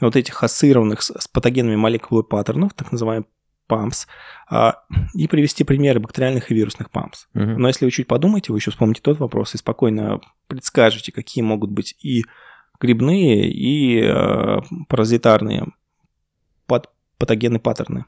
[0.00, 3.26] вот этих ассоциированных с патогенами молекул и паттернов, так называемых
[3.68, 4.06] PAMPs,
[4.48, 7.26] а, и привести примеры бактериальных и вирусных PAMPs.
[7.32, 7.60] Мгм.
[7.60, 11.70] Но если вы чуть подумаете, вы еще вспомните тот вопрос и спокойно предскажете, какие могут
[11.72, 12.22] быть и
[12.78, 15.66] грибные, и паразитарные
[16.68, 18.04] пат- патогены паттерны.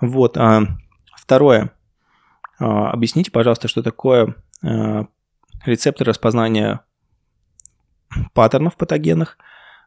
[0.00, 0.36] Вот.
[0.38, 0.62] а,
[1.14, 1.70] второе.
[2.58, 5.04] А, объясните, пожалуйста, что такое э,
[5.64, 6.80] рецепторы распознания
[8.32, 9.38] паттернов патогенных,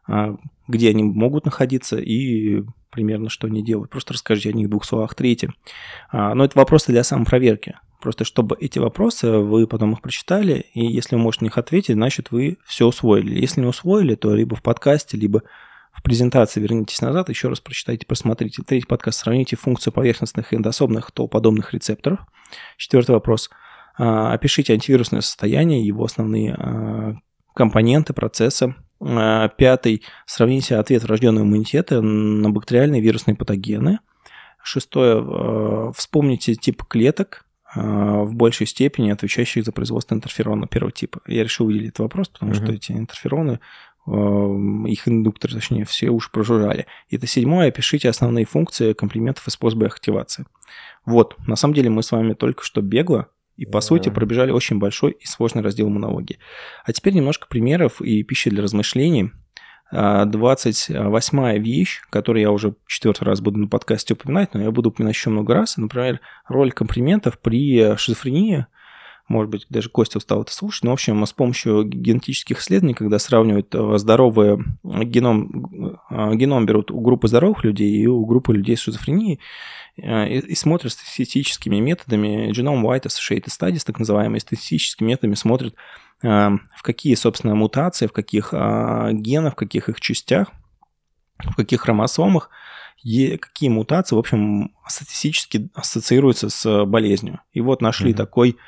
[0.06, 0.36] а,
[0.68, 3.90] где они могут находиться и примерно что они делают.
[3.90, 5.14] Просто расскажите о них в двух словах.
[5.14, 5.52] Третье.
[6.10, 7.76] А, Но это вопросы для самопроверки.
[8.00, 11.94] Просто чтобы эти вопросы вы потом их прочитали, и если вы можете на них ответить,
[11.94, 13.38] значит вы все усвоили.
[13.38, 15.42] Если не усвоили, то либо в подкасте, либо
[15.92, 18.62] в презентации вернитесь назад, еще раз прочитайте, посмотрите.
[18.62, 19.20] Третий подкаст.
[19.20, 22.20] Сравните функцию поверхностных и эндосомных толподобных рецепторов.
[22.76, 23.50] Четвертый вопрос.
[23.98, 27.14] А, Опишите антивирусное состояние, его основные а,
[27.54, 28.74] компоненты, процессы.
[29.00, 30.02] А, Пятый.
[30.26, 33.98] Сравните ответ врожденного иммунитета на бактериальные вирусные патогены.
[34.62, 35.92] Шестое.
[35.96, 41.20] Вспомните тип клеток, в большей степени отвечающих за производство интерферона первого типа.
[41.26, 42.72] Я решил выделить этот вопрос, потому что Мгм.
[42.72, 43.60] эти интерфероны,
[44.06, 46.86] их индукторы, точнее, все уж прожужжали.
[47.08, 47.68] И это седьмое.
[47.68, 50.46] Опишите основные функции комплиментов и способы их активации.
[51.04, 53.80] Вот, на самом деле мы с вами только что бегло и, по Да.
[53.82, 56.38] сути, пробежали очень большой и сложный раздел иммунологии.
[56.84, 59.32] А теперь немножко примеров и пищи для размышлений.
[59.92, 65.16] 28 вещь, которую я уже четвертый раз буду на подкасте упоминать, но я буду упоминать
[65.16, 65.76] еще много раз.
[65.76, 68.66] Например, роль комплиментов при шизофрении–
[69.30, 73.20] может быть, даже Костя устал это слушать, но, в общем, с помощью генетических исследований, когда
[73.20, 78.76] сравнивают э, здоровые геном, э, геном берут у группы здоровых людей и у группы людей
[78.76, 79.38] с шизофренией,
[79.96, 85.74] э, и, и смотрят статистическими методами, Genome White Associated Studies, так называемые, статистическими методами смотрят,
[86.22, 90.48] в какие, собственно, мутации, в каких генах, в каких их частях,
[91.38, 92.50] в каких хромосомах,
[92.98, 97.40] какие мутации, в общем, статистически ассоциируются с болезнью.
[97.54, 98.16] И вот нашли mm-hmm.
[98.16, 98.58] такой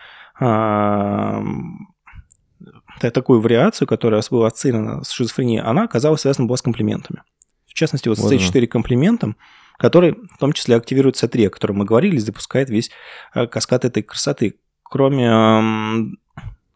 [3.10, 7.22] такую вариацию, которая была оценена с шизофренией, она оказалась связана была с комплиментами.
[7.66, 9.36] В частности, вот, вот C4 комплиментом,
[9.78, 12.90] который в том числе активирует C3, о котором мы говорили, запускает весь
[13.34, 14.56] э, каскад этой красоты.
[14.82, 16.16] Кроме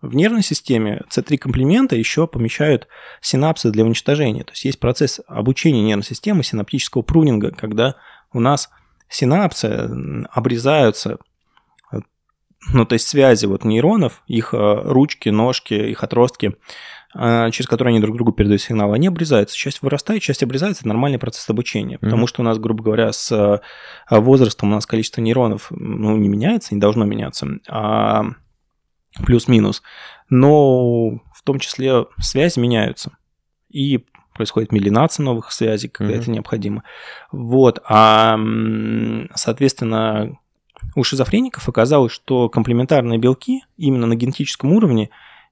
[0.01, 2.89] в нервной системе C3 комплимента еще помещают
[3.21, 4.45] синапсы для уничтожения.
[4.45, 7.97] То есть есть процесс обучения нервной системы, синаптического прунинга, когда
[8.33, 8.71] у нас
[9.09, 9.91] синапсы
[10.31, 11.19] обрезаются
[12.73, 16.57] ну, то есть связи вот нейронов, их э, ручки, ножки, их отростки,
[17.15, 19.57] э, через которые они друг другу передают сигналы, они обрезаются.
[19.57, 20.83] Часть вырастает, часть обрезается.
[20.83, 21.99] Это нормальный процесс обучения.
[21.99, 22.29] Потому mm-hmm.
[22.29, 23.61] что у нас, грубо говоря, с э,
[24.11, 28.25] возрастом у нас количество нейронов ну, не меняется, не должно меняться, а
[29.25, 29.83] плюс-минус.
[30.29, 33.17] Но в том числе связи меняются.
[33.71, 36.21] И происходит милинация новых связей, когда mm-hmm.
[36.21, 36.83] это необходимо.
[37.33, 37.81] Вот.
[37.89, 38.39] А,
[39.35, 40.39] соответственно,
[40.95, 45.11] у шизофреников оказалось, что комплементарные белки именно на генетическом уровне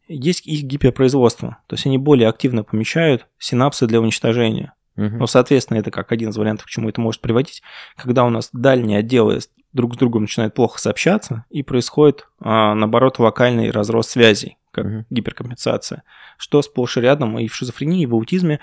[0.09, 1.59] есть их гиперпроизводство.
[1.66, 4.75] То есть они более активно помещают синапсы для уничтожения.
[4.97, 5.16] Угу.
[5.18, 7.62] Ну, соответственно, это как один из вариантов, к чему это может приводить.
[7.97, 9.40] Когда у нас дальние отделы
[9.73, 15.05] друг с другом начинают плохо сообщаться, и происходит, а, наоборот, локальный разрост связей, как угу.
[15.11, 16.05] гиперкомпенсация,
[16.38, 18.61] что сплошь и рядом и в шизофрении, и в аутизме.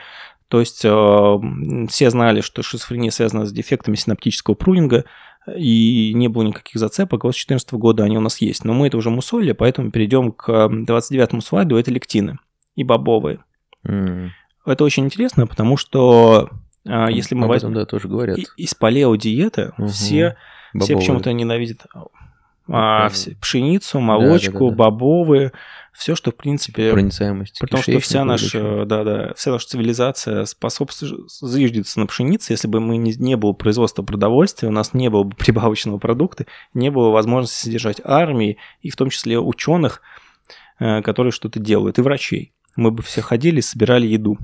[0.48, 1.40] То есть э,
[1.90, 5.06] все знали, что шизофрения связана с дефектами синаптического прунинга,
[5.48, 7.24] и не было никаких зацепок.
[7.24, 8.64] Вот с 2014 года они у нас есть.
[8.64, 11.78] Но мы это уже мусолили, поэтому перейдем к 29-му слайду.
[11.78, 12.38] Это лектины
[12.76, 13.40] и бобовые.
[13.86, 14.30] Mm.
[14.66, 16.50] Это очень интересно, потому что
[16.88, 17.74] а, если мы возьмем...
[17.74, 18.38] да, тоже говорят.
[18.58, 19.88] Из палеодиеты угу.
[19.88, 20.36] все,
[20.80, 21.86] все почему-то ненавидят
[22.68, 24.76] а, все, пшеницу, молочку, да, да, да, да.
[24.76, 25.52] бобовые,
[25.92, 26.92] все, что в принципе...
[26.92, 27.60] Проницаемость.
[27.60, 32.54] Потому что вся наша, да, да, вся наша цивилизация способствует зиждется на пшенице.
[32.54, 36.46] Если бы мы не, не было производства продовольствия, у нас не было бы прибавочного продукта,
[36.74, 40.02] не было возможности содержать армии и в том числе ученых,
[40.80, 42.54] э, которые что-то делают, и врачей.
[42.76, 44.38] Мы бы все ходили, собирали еду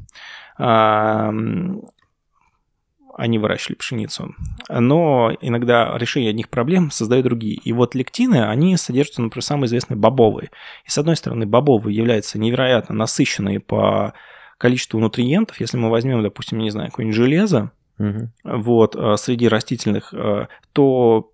[3.17, 4.35] они выращивали пшеницу.
[4.69, 7.55] Но иногда решение одних проблем создают другие.
[7.55, 10.51] И вот лектины, они содержатся, например, самые известные бобовые.
[10.85, 14.13] И с одной стороны, бобовые являются невероятно насыщенные по
[14.59, 15.59] количеству нутриентов.
[15.59, 18.29] Если мы возьмем, допустим, не знаю, какое-нибудь железо, угу.
[18.43, 21.31] вот, э, среди растительных, э, то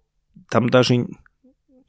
[0.50, 1.06] там даже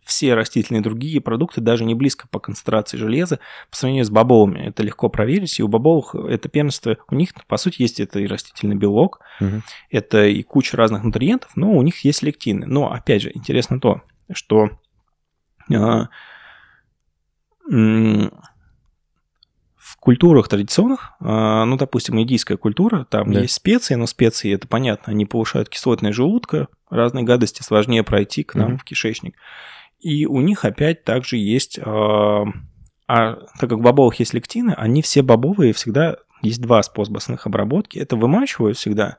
[0.05, 3.39] все растительные другие продукты даже не близко по концентрации железа
[3.71, 4.61] по сравнению с бобовыми.
[4.61, 5.59] Это легко проверить.
[5.59, 9.63] И у бобовых это первенство, у них, по сути, есть это и растительный белок, угу.
[9.91, 12.67] это и куча разных нутриентов, но у них есть лектины.
[12.67, 14.71] Но, опять же, интересно то, что
[15.73, 16.09] а,
[19.77, 23.41] в культурах традиционных, а, ну, допустим, индийская культура, там да.
[23.41, 28.55] есть специи, но специи, это понятно, они повышают кислотность желудка, разные гадости сложнее пройти к
[28.55, 28.79] нам угу.
[28.79, 29.37] в кишечник.
[30.05, 32.45] И у них опять также есть, а,
[33.09, 37.47] а, так как в бобовых есть лектины, они все бобовые всегда, есть два способа их
[37.47, 37.99] обработки.
[37.99, 39.17] Это вымачивают всегда,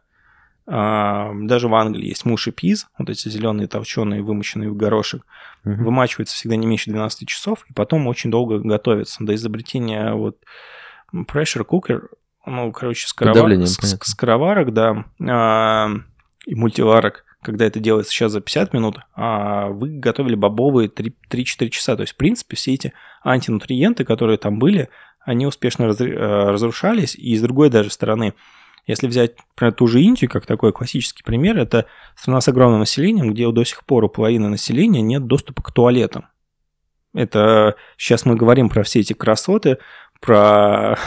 [0.67, 5.25] а, даже в Англии есть муш и пиз, вот эти зеленые толченые, вымоченные в горошек,
[5.63, 5.85] угу.
[5.85, 9.23] вымачиваются всегда не меньше 12 часов, и потом очень долго готовятся.
[9.23, 10.37] До изобретения вот
[11.11, 12.09] pressure cooker,
[12.45, 13.57] ну, короче, скоровар...
[13.65, 15.89] скороварок, да, а,
[16.45, 21.95] и мультиварок, когда это делается сейчас за 50 минут, а вы готовили бобовые 3-4 часа.
[21.95, 24.89] То есть, в принципе, все эти антинутриенты, которые там были,
[25.21, 27.15] они успешно э, разрушались.
[27.15, 28.33] И с другой даже стороны,
[28.87, 33.31] если взять, например, ту же Индию, как такой классический пример, это страна с огромным населением,
[33.31, 36.25] где до сих пор у половины населения нет доступа к туалетам.
[37.13, 39.77] Это сейчас мы говорим про все эти красоты,
[40.19, 40.97] про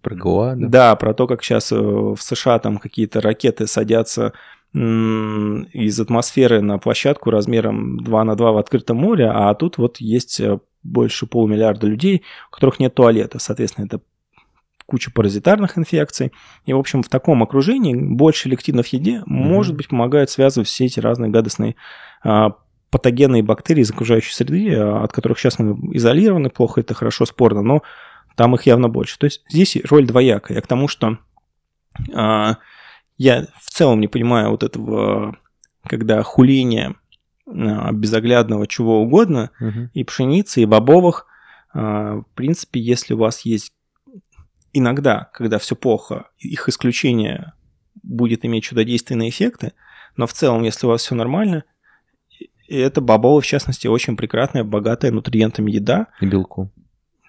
[0.00, 0.68] про Гоа, да?
[0.68, 4.32] Да, про то, как сейчас э, в США там какие-то ракеты садятся
[4.74, 10.40] из атмосферы на площадку размером 2 на 2 в открытом море, а тут вот есть
[10.40, 13.38] э, больше полумиллиарда людей, у которых нет туалета.
[13.38, 14.00] Соответственно, это
[14.86, 16.32] куча паразитарных инфекций.
[16.64, 19.24] И, в общем, в таком окружении больше лектинов в еде, mm-hmm.
[19.26, 21.76] может быть, помогает связывать все эти разные гадостные
[22.24, 22.54] а,
[22.90, 27.62] патогенные бактерии из окружающей среды, а, от которых сейчас мы изолированы, плохо это хорошо спорно,
[27.62, 27.82] но
[28.36, 29.18] там их явно больше.
[29.18, 30.56] То есть здесь роль двоякая.
[30.56, 31.18] Я к тому, что
[32.14, 32.56] а,
[33.22, 35.36] я в целом не понимаю вот этого,
[35.86, 36.94] когда хуление
[37.46, 39.90] а, безоглядного чего угодно, Мгм.
[39.94, 41.26] и пшеницы, и бобовых.
[41.74, 43.72] А, в принципе, если у вас есть
[44.72, 47.52] иногда, когда все плохо, их исключение
[48.02, 49.72] будет иметь чудодейственные эффекты,
[50.16, 51.64] но в целом, если у вас все нормально,
[52.68, 56.70] и это бобовые, в частности, очень прекрасная, богатая нутриентами еда, И белком.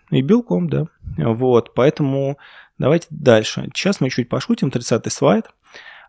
[0.10, 0.88] и белком, да.
[1.18, 2.38] Вот, поэтому
[2.78, 3.70] давайте дальше.
[3.76, 5.46] Сейчас мы чуть пошутим, 30-й слайд.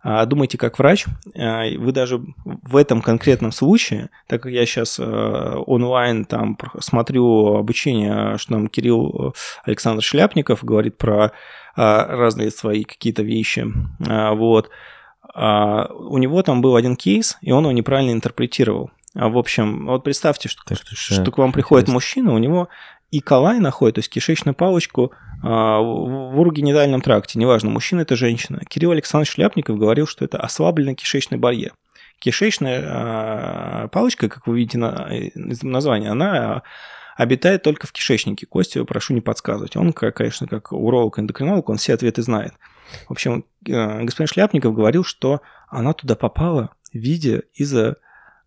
[0.04, 1.06] А, Думайте как врач.
[1.34, 8.36] А, Вы даже в этом конкретном случае, так как я сейчас онлайн там смотрю обучение,
[8.36, 11.32] что нам Кирилл э, Александр Шляпников говорит про
[11.74, 13.66] а, разные свои какие-то вещи.
[13.98, 14.70] Вот.
[15.34, 18.90] У него там был один кейс, и он его неправильно интерпретировал.
[19.14, 21.94] В общем, вот представьте, что, Так что что да, к вам приходит интересно.
[21.94, 22.68] мужчина, у него
[23.14, 28.60] и колай находит, то есть кишечную палочку а, в урогенитальном тракте, неважно, мужчина это женщина.
[28.68, 31.74] Кирилл Александрович Шляпников говорил, что это ослабленный кишечный барьер.
[32.18, 36.64] Кишечная а, палочка, как вы видите на, из названия, она
[37.16, 38.46] обитает только в кишечнике.
[38.46, 39.76] Костю прошу не подсказывать.
[39.76, 42.54] Он, конечно, как уролог-эндокринолог, он все ответы знает.
[43.06, 47.98] В общем, э, господин Шляпников говорил, что она туда попала в виде из-за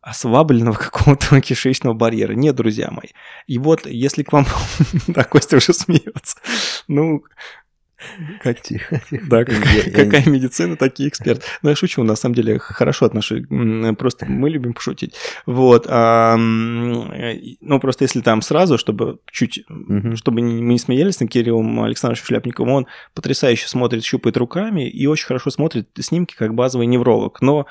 [0.01, 2.33] ослабленного какого-то кишечного барьера.
[2.33, 3.10] Нет, друзья мои.
[3.47, 4.45] И вот, если к вам...
[5.07, 6.38] Да, Костя уже смеется.
[6.88, 7.23] Ну,
[8.41, 8.62] как...
[8.62, 9.25] Тихо, тихо.
[9.27, 11.43] Да, Я- какая, я медицина, такие эксперты.
[11.62, 13.43] Ну, я шучу, на самом деле, хорошо отношусь.
[13.97, 15.15] Просто мы любим пошутить.
[15.45, 15.86] Вот.
[15.89, 19.63] а, э, ну, просто если там сразу, чтобы чуть...
[19.67, 20.15] Мгм.
[20.15, 25.25] Чтобы мы не смеялись над Кириллом Александровичем Шляпниковым, он потрясающе смотрит, щупает руками и очень
[25.25, 27.41] хорошо смотрит снимки, как базовый невролог.
[27.41, 27.65] Но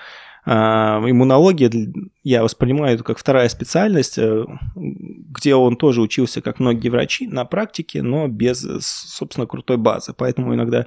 [0.50, 4.44] иммунология для- я воспринимаю это как вторая специальность, э,
[4.76, 10.12] где он тоже учился, как многие врачи, на практике, но без, э, собственно, крутой базы.
[10.16, 10.86] Поэтому иногда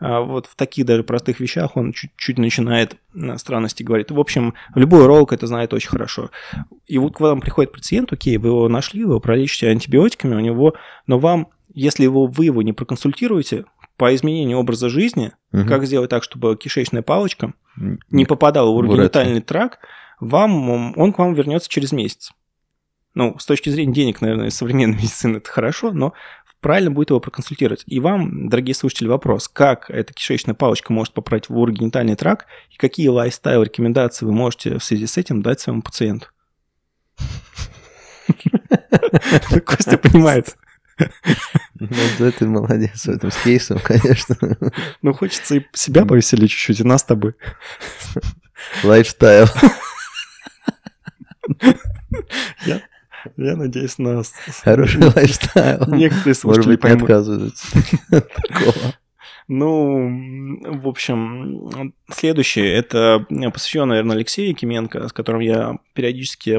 [0.00, 4.10] а, вот в таких даже простых вещах он чуть-чуть начинает э, странности говорить.
[4.10, 6.30] В общем, любой уролог это знает очень хорошо.
[6.86, 10.40] И вот к вам приходит пациент, окей, вы его нашли, вы его пролечите антибиотиками, у
[10.40, 10.74] него,
[11.06, 15.68] но вам, если его, вы его не проконсультируете по изменению образа жизни, Мгм.
[15.68, 19.80] как сделать так, чтобы кишечная палочка не попадала в урогенитальный тракт,
[20.20, 22.32] вам, он к вам вернется через месяц.
[23.14, 26.14] Ну, с точки зрения денег, наверное, современной медицины это хорошо, но
[26.60, 27.84] правильно будет его проконсультировать.
[27.86, 32.76] И вам, дорогие слушатели, вопрос, как эта кишечная палочка может попасть в урогенитальный тракт, и
[32.76, 36.28] какие lifestyle рекомендации вы можете в связи с этим дать своему пациенту?
[39.66, 40.56] Костя понимает.
[41.80, 44.36] Ну, да, ты молодец в этом с кейсом, конечно.
[45.02, 47.34] Ну, хочется и себя повеселить чуть-чуть, и нас с тобой.
[48.84, 49.46] Lifestyle.
[52.66, 52.80] Я,
[53.36, 55.86] я надеюсь, нас Хороший лайфстайл.
[55.94, 57.02] некоторые Может слушатели быть, не поймут.
[57.02, 57.78] отказываются
[58.10, 58.94] от такого.
[59.46, 66.58] Ну, в общем, следующее, это посвящено, наверное, Алексею Якименко, с которым я периодически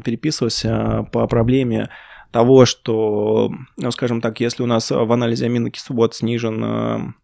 [0.00, 1.90] переписывался по проблеме
[2.34, 7.14] того, что, ну, скажем так, если у нас в анализе аминокислот снижен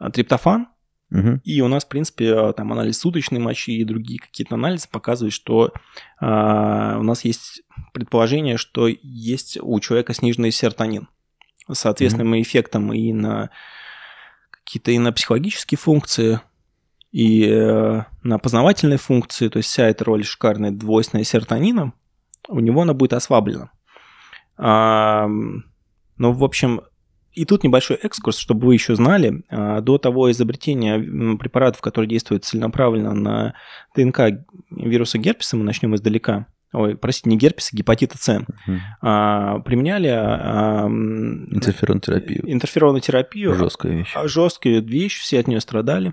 [0.00, 0.66] э, триптофан,
[1.10, 1.40] Мгм.
[1.44, 5.72] и у нас, в принципе, там анализ суточной мочи и другие какие-то анализы показывают, что
[6.20, 7.62] а, у нас есть
[7.94, 11.06] предположение, что есть у человека сниженный серотонин.
[11.70, 13.50] С соответственным эффектом и на
[14.50, 16.40] какие-то и на психологические функции,
[17.12, 21.92] и э, на познавательные функции, то есть вся эта роль шикарная, двойственная серотонина,
[22.48, 23.70] у него она будет ослаблена.
[24.58, 26.80] А, ну, в общем,
[27.32, 30.98] и тут небольшой экскурс, чтобы вы еще знали, а, до того изобретения
[31.36, 33.54] препаратов, которые действуют целенаправленно на
[33.94, 34.20] ДНК
[34.70, 36.46] вируса герпеса, мы начнем издалека.
[36.72, 38.44] Ой, простите, не герпеса, гепатита С.
[39.00, 42.50] А, применяли а, Интерферонотерапию.
[42.50, 43.54] интерферонную терапию.
[43.54, 44.12] Жесткая вещь.
[44.14, 46.12] А, Жесткая вещь, все от нее страдали.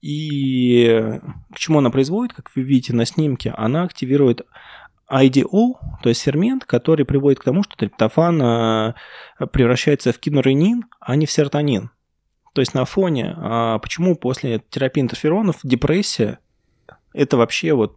[0.00, 1.20] И
[1.54, 4.42] к чему она производит, как вы видите на снимке, она активирует
[5.12, 8.94] IDO, то есть фермент, который приводит к тому, что триптофан э,
[9.52, 11.90] превращается в киноренин, а не в серотонин.
[12.54, 16.38] То есть на фоне, а, почему после терапии интерферонов депрессия,
[17.14, 17.96] это вообще вот...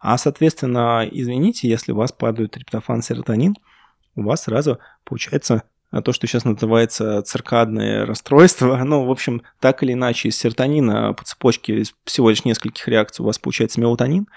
[0.00, 3.54] А, соответственно, извините, если у вас падают триптофан, серотонин,
[4.14, 5.62] у вас сразу получается
[6.04, 8.76] то, что сейчас называется циркадное расстройство.
[8.86, 13.22] Ну, в общем, так или иначе, из серотонина по цепочке из всего лишь нескольких реакций
[13.22, 14.28] у вас получается мелатонин,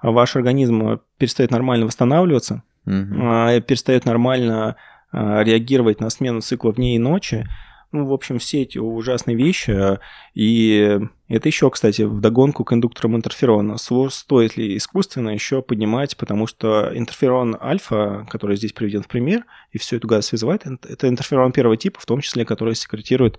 [0.00, 4.76] а ваш организм э, перестает нормально восстанавливаться, а, перестает нормально
[5.12, 7.46] а, реагировать на смену циклов дней и ночи,
[7.90, 9.98] Ну, в общем, все эти ужасные вещи.
[10.34, 13.76] И это еще, кстати, в догонку к индукторам интерферона.
[13.78, 19.78] Стоит ли искусственно еще поднимать, потому что интерферон альфа, который здесь приведен в пример, и
[19.78, 23.38] всю эту гадость вызывает, это интерферон первого типа, в том числе, который секретирует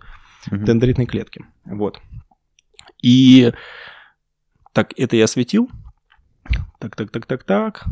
[0.49, 0.63] mm-hmm.
[0.63, 1.45] дендритные клетки.
[1.65, 1.99] Вот.
[3.03, 3.53] И
[4.73, 5.69] так, это я осветил.
[6.79, 7.85] Так, так, так, так, так.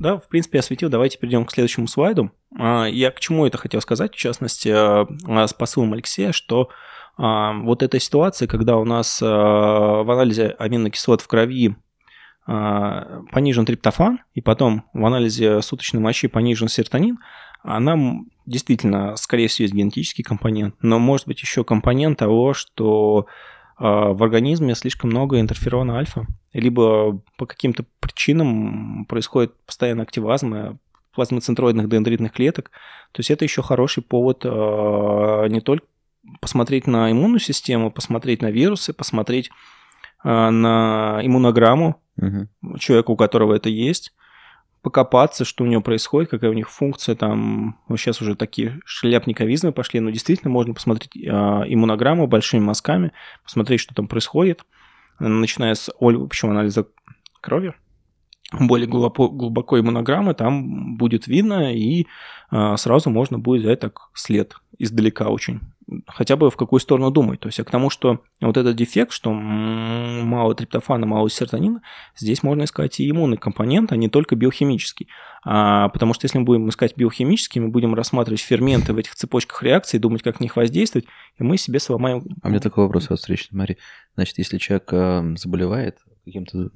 [0.00, 0.88] Да, в принципе, осветил.
[0.88, 2.30] Давайте перейдем к следующему слайду.
[2.58, 6.70] А, я к чему это хотел сказать, в частности, а, а, с посылом Алексея, что
[7.18, 11.76] вот эта ситуация, когда у нас в анализе аминокислот в крови
[12.46, 17.18] понижен триптофан, и потом в анализе суточной мочи понижен серотонин,
[17.62, 17.98] она
[18.46, 23.26] действительно, скорее всего, есть генетический компонент, но может быть еще компонент того, что
[23.80, 30.78] в организме слишком много интерферона альфа, либо по каким-то причинам происходит постоянно активазм
[31.14, 32.70] плазмоцентроидных дендритных клеток.
[33.12, 35.86] То есть это еще хороший повод а, не только
[36.40, 39.50] посмотреть на иммунную систему, посмотреть на вирусы, посмотреть
[40.22, 42.78] а, на иммунограмму угу.
[42.78, 44.12] человека, у которого это есть,
[44.82, 49.72] покопаться, что у него происходит, какая у них функция, там, ну, сейчас уже такие шляпниковизмы
[49.72, 53.12] пошли, но действительно можно посмотреть э, иммунограмму большими мазками,
[53.44, 54.64] посмотреть, что там происходит,
[55.18, 56.86] начиная с общего анализа
[57.40, 57.74] крови,
[58.52, 62.06] более глубоко, глубоко иммунограммы, там будет видно, и
[62.50, 65.60] э, сразу можно будет взять так след издалека очень
[66.06, 67.40] хотя бы в какую сторону думать.
[67.40, 71.82] То есть, а к тому, что вот этот дефект, что мало триптофана, мало серотонина,
[72.16, 75.08] здесь можно искать и иммунный компонент, а не только биохимический.
[75.44, 79.62] А, потому что если мы будем искать биохимический, мы будем рассматривать ферменты в этих цепочках
[79.62, 81.06] реакций, думать, как на них воздействовать,
[81.38, 82.24] и мы себе сломаем...
[82.42, 83.78] А у меня такой вопрос от встречной Мари.
[84.14, 86.70] Значит, если человек э, заболевает каким-то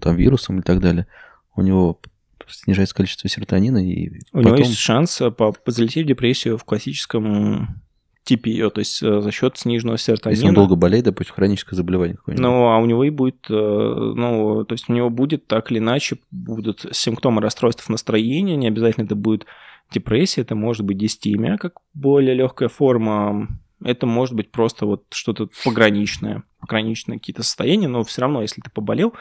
[0.00, 1.06] там вирусом и так далее,
[1.54, 2.00] у него
[2.48, 4.42] снижается количество серотонина и У потом...
[4.42, 5.30] него есть шанс э,
[5.66, 7.82] залететь в депрессию в классическом
[8.28, 10.36] типе ее, то есть э, за счет сниженного серотонина.
[10.36, 12.42] Если он долго болеет, допустим, хроническое заболевание какое-нибудь.
[12.42, 15.78] Ну, а у него и будет, э, ну, то есть у него будет так или
[15.78, 19.46] иначе, будут симптомы расстройств настроения, не обязательно это будет
[19.90, 23.48] депрессия, это может быть дистемия, как более легкая форма,
[23.82, 28.70] это может быть просто вот что-то пограничное, пограничные какие-то состояния, но все равно, если ты
[28.70, 29.14] поболел,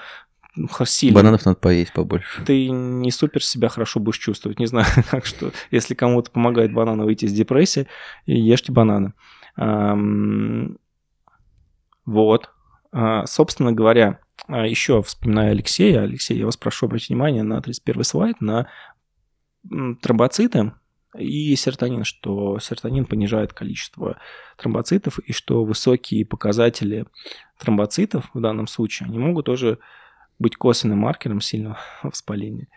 [0.85, 1.15] сильно.
[1.15, 2.43] Бананов надо поесть побольше.
[2.45, 4.59] Ты не супер себя хорошо будешь чувствовать.
[4.59, 7.87] Не знаю, так что если кому-то помогает бананы выйти из депрессии,
[8.25, 9.13] ешьте бананы.
[12.05, 12.49] Вот.
[12.91, 16.01] А, собственно говоря, а, еще вспоминаю Алексея.
[16.01, 18.67] Алексей, я вас прошу обратить внимание на 31 слайд, на
[20.01, 20.71] тромбоциты
[21.17, 24.17] и серотонин, что серотонин понижает количество
[24.57, 27.05] тромбоцитов, и что высокие показатели
[27.59, 29.79] тромбоцитов в данном случае, они могут тоже
[30.39, 32.67] быть косвенным маркером сильного воспаления.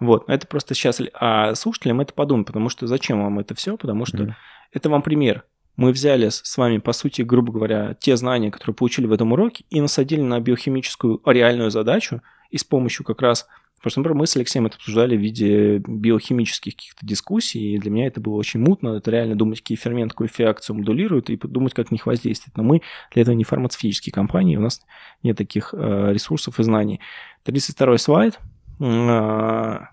[0.00, 1.00] Вот, это просто сейчас...
[1.14, 3.76] А слушателям это подумать, потому что зачем вам это все?
[3.76, 4.32] Потому что mm
[4.72, 5.44] это вам пример.
[5.76, 9.64] Мы взяли с вами, по сути, грубо говоря, те знания, которые получили в этом уроке,
[9.70, 13.46] и насадили на биохимическую реальную задачу, и с помощью как раз
[13.82, 17.90] Потому что, например, мы с Алексеем это обсуждали в виде биохимических каких-то дискуссий, и для
[17.90, 18.90] меня это было очень мутно.
[18.90, 22.56] Это реально думать, какие ферменты какую реакцию модулируют, и думать, как на них воздействовать.
[22.56, 24.82] Но мы для этого не фармацевтические компании, у нас
[25.24, 27.00] нет таких э, ресурсов и знаний.
[27.42, 28.38] 32 слайд.
[28.80, 29.88] А,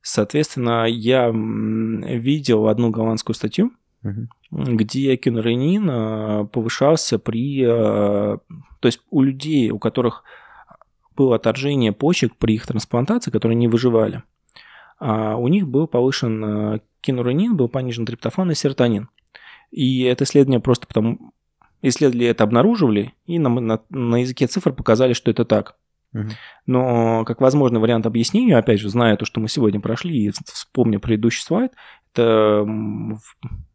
[0.00, 3.72] соответственно, я видел одну голландскую статью,
[4.02, 4.26] Uh-huh.
[4.50, 7.62] где киноренин э, повышался при...
[7.62, 8.38] Э,
[8.80, 10.24] то есть у людей, у которых
[11.16, 14.22] было отторжение почек при их трансплантации, которые не выживали.
[14.98, 19.08] А у них был повышен э, кинуренин, был понижен триптофан и серотонин.
[19.70, 21.32] И это исследование просто потому...
[21.82, 25.76] Исследователи это обнаруживали и на, на, на языке цифр показали, что это так.
[26.66, 30.98] Но как возможный вариант объяснения, опять же, зная то, что мы сегодня прошли, и вспомня
[30.98, 31.72] предыдущий слайд,
[32.12, 33.18] это ну,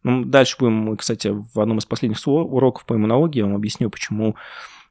[0.04, 4.36] дальше будем, кстати, в одном из последних уроков по иммунологии я вам объясню, почему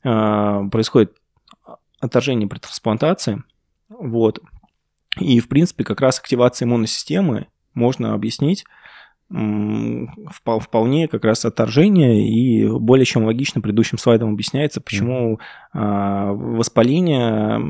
[0.03, 1.15] э, происходит
[2.01, 3.43] отторжение при трансплантации.
[3.89, 4.41] Вот.
[5.19, 8.65] И, в принципе, как раз активация иммунной системы можно объяснить
[9.31, 15.41] вполне как раз отторжение, и более чем логично предыдущим слайдом объясняется, почему
[15.75, 16.57] mm.
[16.57, 17.61] воспаление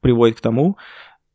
[0.00, 0.76] приводит к тому,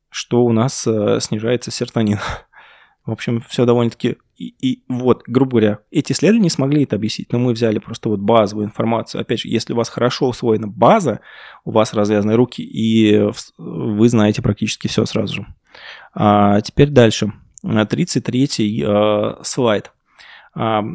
[0.09, 2.19] что у нас э, снижается серотонин.
[3.05, 7.31] В общем, все довольно-таки и, и вот, грубо говоря, эти исследования не смогли это объяснить,
[7.33, 9.19] но мы взяли просто вот базовую информацию.
[9.19, 11.19] Опять же, если у вас хорошо усвоена база,
[11.65, 15.47] у вас развязаны руки, и вы знаете практически все сразу же.
[16.13, 17.33] А теперь дальше.
[17.63, 19.91] 33-й э, слайд.
[20.55, 20.85] А,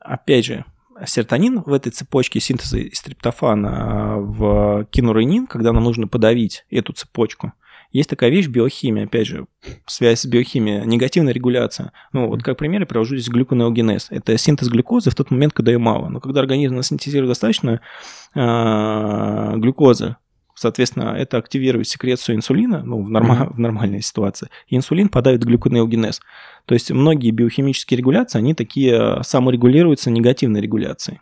[0.00, 0.64] опять же,
[1.04, 7.52] серотонин в этой цепочке синтеза из триптофана в кинуренин, когда нам нужно подавить эту цепочку,
[7.94, 9.46] Есть такая вещь биохимия, опять же,
[9.86, 11.92] связь с биохимией, негативная регуляция.
[12.12, 14.08] Ну, вот как пример я привожу здесь глюконеогенез.
[14.10, 16.08] Это синтез глюкозы в тот момент, когда ее мало.
[16.08, 17.80] Но когда организм синтезирует достаточно
[18.34, 20.16] э, глюкозы,
[20.56, 23.54] Соответственно, это активирует секрецию инсулина ну, в, норма- mm-hmm.
[23.54, 24.50] в нормальной ситуации.
[24.68, 26.20] И инсулин подавит глюконеогенез.
[26.66, 31.20] То есть многие биохимические регуляции, они такие саморегулируются негативной регуляцией.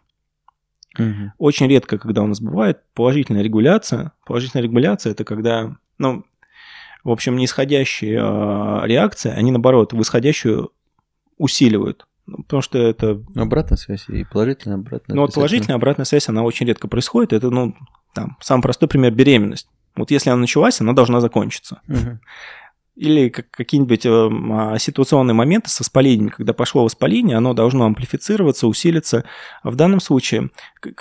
[0.99, 1.31] Mm-hmm.
[1.39, 4.13] Очень редко, когда у нас бывает положительная регуляция.
[4.27, 6.27] Положительная регуляция– это когда, ну,
[7.05, 10.71] в общем, нисходящие э, реакции, они, наоборот, восходящую
[11.37, 12.07] усиливают.
[12.27, 13.23] Ну, потому что это...
[13.35, 17.33] Обратная связь и положительная обратная Ну, вот положительная обратная связь, она очень редко происходит.
[17.33, 17.75] Это, ну,
[18.15, 19.69] там, самый простой пример– беременность.
[19.97, 21.81] Вот если она началась, она должна закончиться.
[21.89, 22.21] Угу.
[22.95, 29.25] Или как, какие-нибудь э, ситуационные моменты с воспалением, когда пошло воспаление, оно должно амплифицироваться, усилиться.
[29.65, 30.51] В данном случае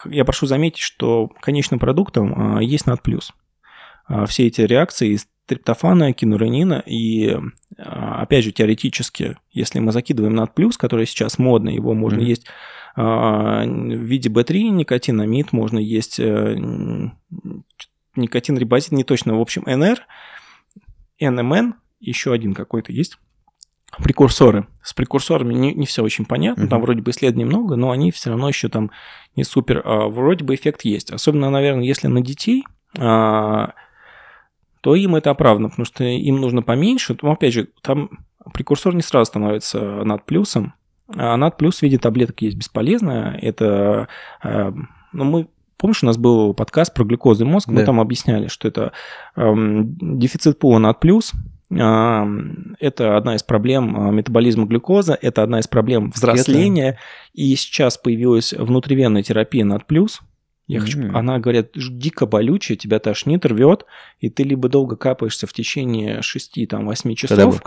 [0.05, 3.33] я прошу заметить, что конечным продуктом э, есть надплюс.
[4.09, 7.39] Э, все эти реакции из триптофана, кинуранина и, э,
[7.77, 12.25] опять же, теоретически, если мы закидываем надплюс, который сейчас модный, его можно mm-hmm.
[12.25, 12.47] есть
[12.95, 16.55] а, в виде B3 никотинамид, можно есть э,
[18.15, 19.99] никотин рибозит, не точно, в общем, НР,
[21.19, 23.17] НМН, еще один какой-то есть.
[23.97, 24.67] Прекурсоры.
[24.81, 26.69] С прекурсорами не, не все очень понятно, uh-huh.
[26.69, 28.89] там вроде бы исследований много, но они все равно еще там
[29.35, 29.81] не супер.
[29.83, 31.11] А вроде бы эффект есть.
[31.11, 32.63] Особенно, наверное, если на детей,
[32.97, 33.73] а,
[34.81, 37.17] то им это оправдано, потому что им нужно поменьше.
[37.21, 38.09] Но, опять же, там
[38.53, 40.73] прекурсор не сразу становится над плюсом,
[41.07, 43.37] а над плюс в виде таблеток есть бесполезно.
[43.41, 44.07] Это,
[44.43, 44.71] э,
[45.13, 45.47] ну, мы
[45.81, 47.87] Помнишь, у нас был подкаст про глюкозный мозг, мы да.
[47.87, 48.91] там объясняли, что это
[49.35, 51.31] эм, дефицит пула над плюс,
[51.71, 56.99] эм, это одна из проблем э, метаболизма глюкоза, это одна из проблем взросления, это...
[57.33, 60.21] и сейчас появилась внутривенная терапия над плюс,
[60.71, 60.81] я mm-hmm.
[60.81, 63.85] хочу, она, говорят, дико болючая, тебя тошнит, рвет,
[64.21, 67.61] и ты либо долго капаешься в течение 6-8 часов,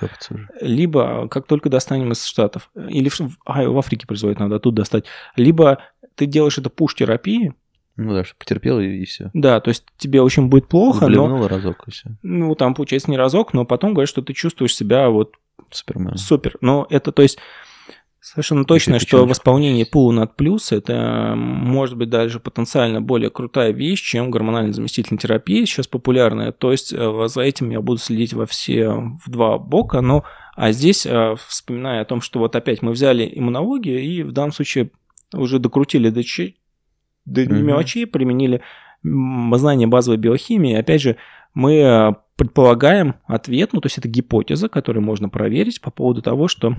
[0.59, 5.05] либо как только достанем из Штатов, или в, а, в Африке производят, надо тут достать,
[5.37, 5.81] либо
[6.15, 7.53] ты делаешь это пуш-терапией,
[7.97, 9.31] ну да, что потерпел и, и все.
[9.35, 11.49] Да, то есть тебе очень будет плохо, Блевнула но...
[11.49, 12.09] разок и все.
[12.23, 15.35] Ну, там получается не разок, но потом говорят, что ты чувствуешь себя вот...
[15.71, 16.17] Супермен.
[16.17, 16.57] Супер.
[16.61, 17.39] Но это, то есть,
[18.35, 24.03] Совершенно точно, что восполнение пула над плюс– это может быть даже потенциально более крутая вещь,
[24.03, 26.51] чем гормональная заместительная терапия, сейчас популярная.
[26.51, 28.91] То есть э, за этим я буду следить во все
[29.25, 30.25] в два бока, но
[30.57, 34.51] а здесь, э, вспоминая о том, что вот опять мы взяли иммунологию и в данном
[34.51, 34.91] случае
[35.33, 36.57] уже докрутили до, ч...
[37.25, 37.63] до mm-hmm.
[37.63, 38.63] мелочей, применили
[39.05, 40.75] знание базовой биохимии.
[40.75, 41.17] Опять же,
[41.55, 46.49] мы э, предполагаем ответ, ну то есть это гипотеза, которую можно проверить по поводу того,
[46.49, 46.75] что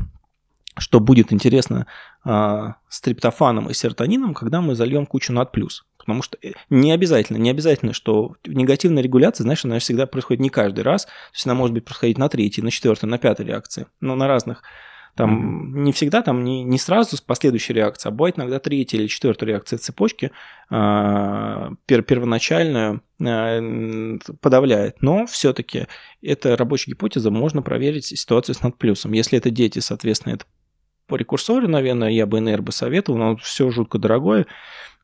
[0.77, 1.87] что будет интересно
[2.23, 5.85] а, с триптофаном и серотонином, когда мы зальем кучу над плюс.
[5.97, 10.49] Потому что э, не обязательно, не обязательно, что негативная регуляция, знаешь, она всегда происходит не
[10.49, 11.05] каждый раз.
[11.05, 14.27] То есть она может быть происходить на третьей, на четвертой, на пятой реакции, но на
[14.27, 14.63] разных.
[15.15, 15.79] Там mm-hmm.
[15.79, 19.49] не всегда, там не, не сразу с последующей реакцией, а бывает иногда третья или четвертая
[19.49, 20.31] реакция цепочки
[20.69, 23.61] а, пер, первоначальную а,
[24.41, 25.01] подавляет.
[25.01, 25.87] Но все-таки
[26.21, 29.13] это рабочая гипотеза, можно проверить ситуацию с надплюсом.
[29.13, 30.45] Если это дети, соответственно, это
[31.07, 34.45] по рекурсору, наверное, я бы НР бы советовал, но все жутко дорогое.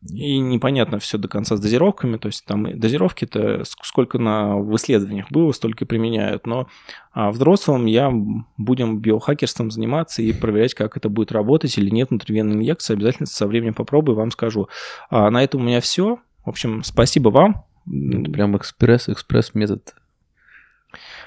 [0.10, 5.28] И непонятно все до конца с дозировками, то есть там дозировки-то сколько на в исследованиях
[5.30, 6.48] было, столько применяют.
[6.48, 6.68] Но
[7.14, 8.12] а взрослым я
[8.58, 12.94] будем биохакерством заниматься и проверять, как это будет работать или нет внутривенной инъекции.
[12.94, 14.70] Обязательно со временем попробую, вам скажу.
[15.12, 16.18] А на этом у меня все.
[16.44, 17.66] В общем, спасибо вам.
[17.86, 19.94] Это прям экспресс, экспресс метод.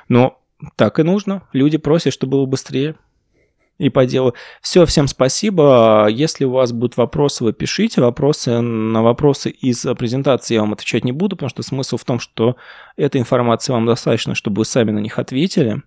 [0.09, 0.41] Но
[0.75, 1.43] так и нужно.
[1.53, 2.97] Люди просят, чтобы было быстрее
[3.79, 4.35] и по делу.
[4.61, 6.07] Все, всем спасибо.
[6.11, 8.61] Если у вас будут вопросы, вы пишите вопросы.
[8.61, 12.57] На вопросы из презентации я вам отвечать не буду, потому что смысл в том, что
[12.97, 15.83] эта информация вам достаточно, чтобы вы сами на них ответили.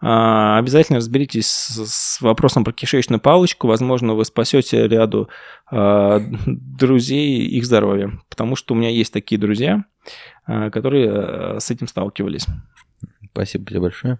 [0.00, 3.66] А, обязательно разберитесь с вопросом про кишечную палочку.
[3.66, 5.28] Возможно, вы спасете ряду
[5.70, 9.84] а, друзей их здоровья, потому что у меня есть такие друзья,
[10.46, 12.46] а, которые с этим сталкивались.
[13.32, 14.18] Спасибо тебе большое.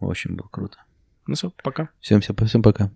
[0.00, 0.78] Очень было круто.
[1.26, 1.88] Ну все, пока.
[2.00, 2.90] Всем, всем, всем пока.